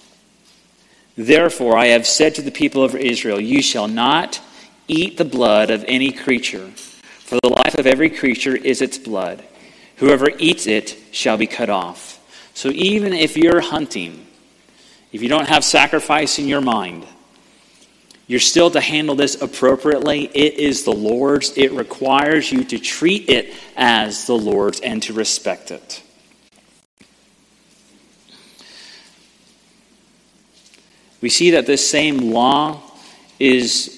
Therefore, 1.19 1.77
I 1.77 1.89
have 1.89 2.07
said 2.07 2.35
to 2.37 2.43
the 2.43 2.51
people 2.51 2.83
of 2.83 2.95
Israel, 2.97 3.39
You 3.39 3.61
shall 3.61 3.89
not 3.89 4.41
eat 4.89 5.17
the 5.17 5.25
blood 5.25 5.71
of 5.71 5.85
any 5.87 6.11
creature, 6.13 6.71
for 7.25 7.39
the 7.43 7.49
life 7.49 7.79
of 7.79 7.87
every 7.87 8.11
creature 8.11 8.55
is 8.55 8.83
its 8.83 8.99
blood. 8.99 9.43
Whoever 9.97 10.29
eats 10.39 10.67
it 10.67 10.97
shall 11.11 11.37
be 11.37 11.47
cut 11.47 11.71
off. 11.71 12.21
So 12.53 12.69
even 12.69 13.13
if 13.13 13.37
you're 13.37 13.61
hunting, 13.61 14.27
if 15.11 15.23
you 15.23 15.29
don't 15.29 15.49
have 15.49 15.65
sacrifice 15.65 16.39
in 16.39 16.47
your 16.47 16.61
mind, 16.61 17.07
you're 18.27 18.41
still 18.41 18.71
to 18.71 18.81
handle 18.81 19.15
this 19.15 19.41
appropriately. 19.41 20.25
It 20.35 20.55
is 20.55 20.85
the 20.85 20.93
Lord's. 20.93 21.57
It 21.57 21.73
requires 21.73 22.51
you 22.53 22.65
to 22.65 22.79
treat 22.79 23.29
it 23.29 23.55
as 23.77 24.27
the 24.27 24.37
Lord's 24.37 24.81
and 24.81 25.03
to 25.05 25.13
respect 25.13 25.71
it. 25.71 26.03
We 31.21 31.31
see 31.31 31.53
that 31.53 31.65
this 31.65 31.89
same 31.89 32.33
law 32.33 32.83
is 33.39 33.94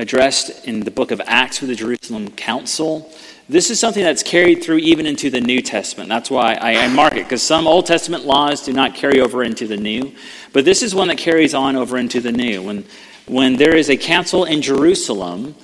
addressed 0.00 0.64
in 0.66 0.80
the 0.80 0.90
book 0.90 1.10
of 1.10 1.20
Acts 1.26 1.60
with 1.60 1.68
the 1.68 1.76
Jerusalem 1.76 2.30
Council. 2.30 3.12
This 3.50 3.70
is 3.70 3.78
something 3.78 4.02
that's 4.02 4.22
carried 4.22 4.62
through 4.62 4.78
even 4.78 5.04
into 5.04 5.28
the 5.28 5.40
New 5.40 5.60
Testament. 5.60 6.08
That's 6.08 6.30
why 6.30 6.54
I, 6.54 6.84
I 6.84 6.88
mark 6.88 7.14
it, 7.14 7.24
because 7.24 7.42
some 7.42 7.66
Old 7.66 7.84
Testament 7.84 8.24
laws 8.24 8.64
do 8.64 8.72
not 8.72 8.94
carry 8.94 9.20
over 9.20 9.44
into 9.44 9.66
the 9.66 9.76
New. 9.76 10.14
But 10.52 10.64
this 10.64 10.82
is 10.82 10.94
one 10.94 11.08
that 11.08 11.18
carries 11.18 11.52
on 11.52 11.76
over 11.76 11.98
into 11.98 12.20
the 12.20 12.32
New. 12.32 12.62
When, 12.62 12.84
when 13.26 13.56
there 13.56 13.76
is 13.76 13.90
a 13.90 13.96
council 13.96 14.44
in 14.44 14.62
Jerusalem 14.62 15.54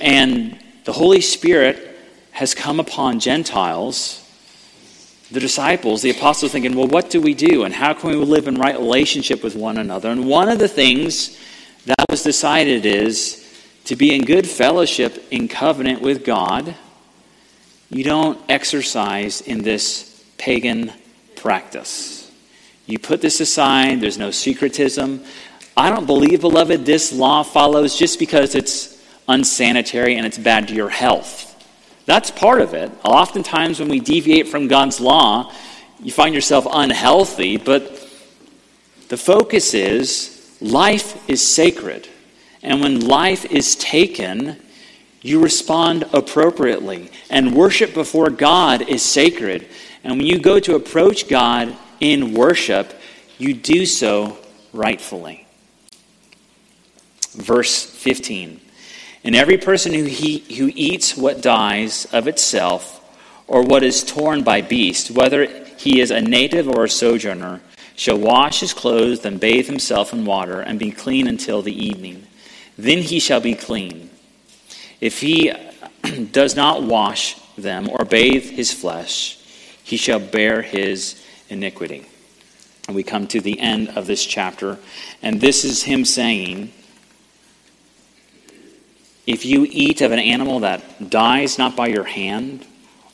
and 0.00 0.58
the 0.84 0.92
Holy 0.92 1.22
Spirit 1.22 1.96
has 2.32 2.54
come 2.54 2.80
upon 2.80 3.20
Gentiles, 3.20 4.24
the 5.30 5.40
disciples, 5.40 6.02
the 6.02 6.10
apostles, 6.10 6.52
thinking, 6.52 6.76
well, 6.76 6.88
what 6.88 7.08
do 7.08 7.20
we 7.20 7.34
do? 7.34 7.64
And 7.64 7.74
how 7.74 7.94
can 7.94 8.10
we 8.10 8.16
live 8.16 8.48
in 8.48 8.56
right 8.56 8.76
relationship 8.76 9.42
with 9.42 9.56
one 9.56 9.78
another? 9.78 10.10
And 10.10 10.26
one 10.26 10.48
of 10.48 10.58
the 10.58 10.68
things 10.68 11.38
that 11.86 12.04
was 12.10 12.22
decided 12.22 12.84
is 12.84 13.47
to 13.88 13.96
be 13.96 14.14
in 14.14 14.22
good 14.22 14.46
fellowship 14.46 15.24
in 15.30 15.48
covenant 15.48 16.02
with 16.02 16.22
God, 16.22 16.74
you 17.88 18.04
don't 18.04 18.38
exercise 18.46 19.40
in 19.40 19.62
this 19.62 20.22
pagan 20.36 20.92
practice. 21.36 22.30
You 22.84 22.98
put 22.98 23.22
this 23.22 23.40
aside, 23.40 24.02
there's 24.02 24.18
no 24.18 24.30
syncretism. 24.30 25.24
I 25.74 25.88
don't 25.88 26.04
believe, 26.04 26.42
beloved, 26.42 26.84
this 26.84 27.14
law 27.14 27.42
follows 27.42 27.96
just 27.96 28.18
because 28.18 28.54
it's 28.54 29.02
unsanitary 29.26 30.16
and 30.16 30.26
it's 30.26 30.36
bad 30.36 30.68
to 30.68 30.74
your 30.74 30.90
health. 30.90 31.46
That's 32.04 32.30
part 32.30 32.60
of 32.60 32.74
it. 32.74 32.92
Oftentimes, 33.06 33.80
when 33.80 33.88
we 33.88 34.00
deviate 34.00 34.48
from 34.48 34.68
God's 34.68 35.00
law, 35.00 35.50
you 35.98 36.12
find 36.12 36.34
yourself 36.34 36.66
unhealthy, 36.70 37.56
but 37.56 38.06
The 39.08 39.16
focus 39.16 39.72
is 39.72 40.58
life 40.60 41.26
is 41.30 41.40
sacred. 41.46 42.06
And 42.68 42.82
when 42.82 43.00
life 43.00 43.46
is 43.46 43.76
taken, 43.76 44.58
you 45.22 45.42
respond 45.42 46.04
appropriately. 46.12 47.10
And 47.30 47.54
worship 47.54 47.94
before 47.94 48.28
God 48.28 48.82
is 48.82 49.02
sacred. 49.02 49.66
And 50.04 50.18
when 50.18 50.26
you 50.26 50.38
go 50.38 50.60
to 50.60 50.74
approach 50.74 51.28
God 51.28 51.74
in 51.98 52.34
worship, 52.34 52.92
you 53.38 53.54
do 53.54 53.86
so 53.86 54.36
rightfully. 54.74 55.46
Verse 57.32 57.86
15 57.86 58.60
And 59.24 59.34
every 59.34 59.56
person 59.56 59.94
who, 59.94 60.04
he, 60.04 60.40
who 60.58 60.70
eats 60.74 61.16
what 61.16 61.40
dies 61.40 62.06
of 62.12 62.28
itself, 62.28 63.02
or 63.46 63.62
what 63.62 63.82
is 63.82 64.04
torn 64.04 64.44
by 64.44 64.60
beast, 64.60 65.10
whether 65.10 65.46
he 65.78 66.02
is 66.02 66.10
a 66.10 66.20
native 66.20 66.68
or 66.68 66.84
a 66.84 66.90
sojourner, 66.90 67.62
shall 67.96 68.18
wash 68.18 68.60
his 68.60 68.74
clothes 68.74 69.24
and 69.24 69.40
bathe 69.40 69.68
himself 69.68 70.12
in 70.12 70.26
water 70.26 70.60
and 70.60 70.78
be 70.78 70.90
clean 70.90 71.26
until 71.26 71.62
the 71.62 71.72
evening. 71.72 72.27
Then 72.78 73.02
he 73.02 73.18
shall 73.18 73.40
be 73.40 73.54
clean. 73.54 74.08
If 75.00 75.20
he 75.20 75.52
does 76.32 76.54
not 76.54 76.84
wash 76.84 77.34
them 77.56 77.90
or 77.90 78.04
bathe 78.04 78.44
his 78.50 78.72
flesh, 78.72 79.36
he 79.82 79.96
shall 79.96 80.20
bear 80.20 80.62
his 80.62 81.22
iniquity. 81.48 82.06
And 82.86 82.94
we 82.94 83.02
come 83.02 83.26
to 83.28 83.40
the 83.40 83.58
end 83.60 83.90
of 83.90 84.06
this 84.06 84.24
chapter, 84.24 84.78
and 85.22 85.40
this 85.40 85.64
is 85.64 85.82
him 85.82 86.04
saying, 86.04 86.72
If 89.26 89.44
you 89.44 89.66
eat 89.68 90.00
of 90.00 90.12
an 90.12 90.20
animal 90.20 90.60
that 90.60 91.10
dies 91.10 91.58
not 91.58 91.76
by 91.76 91.88
your 91.88 92.04
hand, 92.04 92.64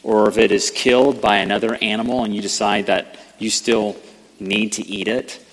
or 0.03 0.29
if 0.29 0.37
it 0.37 0.53
is 0.53 0.71
killed 0.71 1.21
by 1.21 1.39
another 1.39 1.77
animal 1.83 2.23
and 2.23 2.37
you 2.37 2.43
decide 2.43 2.87
that 2.87 3.17
you 3.39 3.51
still 3.51 3.97
need 4.39 4.73
to 4.73 4.87
eat 4.87 5.09
it, 5.09 5.44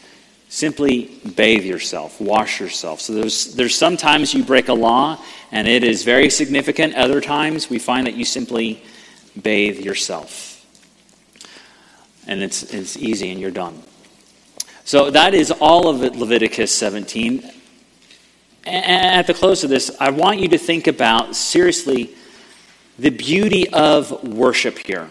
simply 0.51 1.09
bathe 1.37 1.63
yourself, 1.63 2.19
wash 2.19 2.59
yourself. 2.59 2.99
So 2.99 3.13
there's, 3.13 3.55
there's 3.55 3.73
sometimes 3.73 4.33
you 4.33 4.43
break 4.43 4.67
a 4.67 4.73
law 4.73 5.17
and 5.49 5.65
it 5.65 5.81
is 5.81 6.03
very 6.03 6.29
significant. 6.29 6.93
Other 6.95 7.21
times 7.21 7.69
we 7.69 7.79
find 7.79 8.05
that 8.05 8.15
you 8.15 8.25
simply 8.25 8.83
bathe 9.41 9.79
yourself. 9.79 10.65
And 12.27 12.43
it's, 12.43 12.63
it's 12.63 12.97
easy 12.97 13.31
and 13.31 13.39
you're 13.39 13.49
done. 13.49 13.81
So 14.83 15.09
that 15.11 15.33
is 15.33 15.51
all 15.51 15.87
of 15.87 16.03
it, 16.03 16.17
Leviticus 16.17 16.75
17. 16.75 17.49
And 18.65 19.15
at 19.15 19.27
the 19.27 19.33
close 19.33 19.63
of 19.63 19.69
this, 19.69 19.95
I 20.01 20.09
want 20.09 20.41
you 20.41 20.49
to 20.49 20.57
think 20.57 20.87
about 20.87 21.33
seriously 21.33 22.13
the 22.99 23.09
beauty 23.09 23.69
of 23.69 24.21
worship 24.21 24.79
here. 24.79 25.09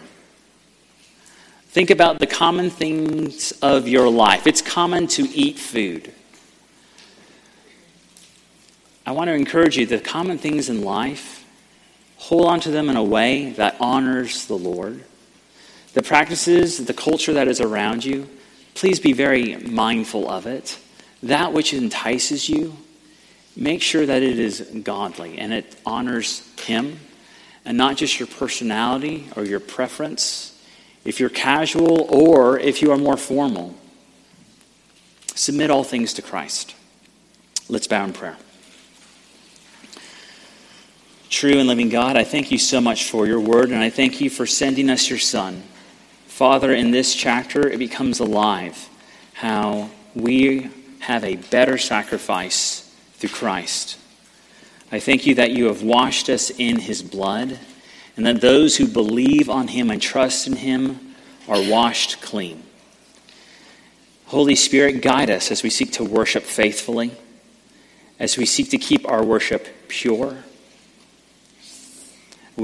Think 1.71 1.89
about 1.89 2.19
the 2.19 2.27
common 2.27 2.69
things 2.69 3.53
of 3.61 3.87
your 3.87 4.09
life. 4.09 4.45
It's 4.45 4.61
common 4.61 5.07
to 5.07 5.21
eat 5.29 5.57
food. 5.57 6.11
I 9.05 9.13
want 9.13 9.29
to 9.29 9.33
encourage 9.33 9.77
you 9.77 9.85
the 9.85 10.01
common 10.01 10.37
things 10.37 10.67
in 10.67 10.83
life, 10.83 11.45
hold 12.17 12.47
on 12.47 12.59
to 12.59 12.71
them 12.71 12.89
in 12.89 12.97
a 12.97 13.03
way 13.03 13.51
that 13.51 13.77
honors 13.79 14.47
the 14.47 14.57
Lord. 14.57 15.05
The 15.93 16.03
practices, 16.03 16.85
the 16.85 16.93
culture 16.93 17.31
that 17.31 17.47
is 17.47 17.61
around 17.61 18.03
you, 18.03 18.27
please 18.73 18.99
be 18.99 19.13
very 19.13 19.55
mindful 19.55 20.29
of 20.29 20.47
it. 20.47 20.77
That 21.23 21.53
which 21.53 21.73
entices 21.73 22.49
you, 22.49 22.75
make 23.55 23.81
sure 23.81 24.05
that 24.05 24.21
it 24.21 24.39
is 24.39 24.59
godly 24.83 25.37
and 25.37 25.53
it 25.53 25.77
honors 25.85 26.45
Him 26.59 26.99
and 27.63 27.77
not 27.77 27.95
just 27.95 28.19
your 28.19 28.27
personality 28.27 29.29
or 29.37 29.45
your 29.45 29.61
preference 29.61 30.51
if 31.03 31.19
you're 31.19 31.29
casual 31.29 32.01
or 32.09 32.59
if 32.59 32.81
you 32.81 32.91
are 32.91 32.97
more 32.97 33.17
formal. 33.17 33.75
Submit 35.35 35.71
all 35.71 35.83
things 35.83 36.13
to 36.13 36.21
Christ. 36.21 36.75
Let's 37.69 37.87
bow 37.87 38.03
in 38.03 38.13
prayer. 38.13 38.37
True 41.29 41.57
and 41.57 41.67
living 41.67 41.89
God, 41.89 42.17
I 42.17 42.25
thank 42.25 42.51
you 42.51 42.57
so 42.57 42.81
much 42.81 43.09
for 43.09 43.25
your 43.25 43.39
word, 43.39 43.69
and 43.69 43.81
I 43.81 43.89
thank 43.89 44.19
you 44.19 44.29
for 44.29 44.45
sending 44.45 44.89
us 44.89 45.09
your 45.09 45.17
Son. 45.17 45.63
Father, 46.27 46.73
in 46.73 46.91
this 46.91 47.15
chapter, 47.15 47.69
it 47.69 47.79
becomes 47.79 48.19
alive 48.19 48.89
how 49.33 49.89
we 50.13 50.69
have 50.99 51.23
a 51.23 51.37
better 51.37 51.77
sacrifice 51.77 52.93
through 53.13 53.29
Christ. 53.29 53.97
I 54.91 54.99
thank 54.99 55.25
you 55.25 55.35
that 55.35 55.51
you 55.51 55.65
have 55.65 55.83
washed 55.83 56.29
us 56.29 56.49
in 56.49 56.77
his 56.79 57.01
blood 57.01 57.57
and 58.15 58.25
that 58.25 58.41
those 58.41 58.77
who 58.77 58.87
believe 58.87 59.49
on 59.49 59.69
him 59.69 59.89
and 59.89 60.01
trust 60.01 60.47
in 60.47 60.57
him 60.57 61.15
are 61.47 61.61
washed 61.69 62.21
clean. 62.21 62.63
Holy 64.25 64.55
Spirit, 64.55 65.01
guide 65.01 65.29
us 65.29 65.51
as 65.51 65.63
we 65.63 65.69
seek 65.69 65.91
to 65.93 66.03
worship 66.03 66.43
faithfully, 66.43 67.11
as 68.19 68.37
we 68.37 68.45
seek 68.45 68.69
to 68.69 68.77
keep 68.77 69.07
our 69.07 69.23
worship 69.23 69.67
pure, 69.87 70.37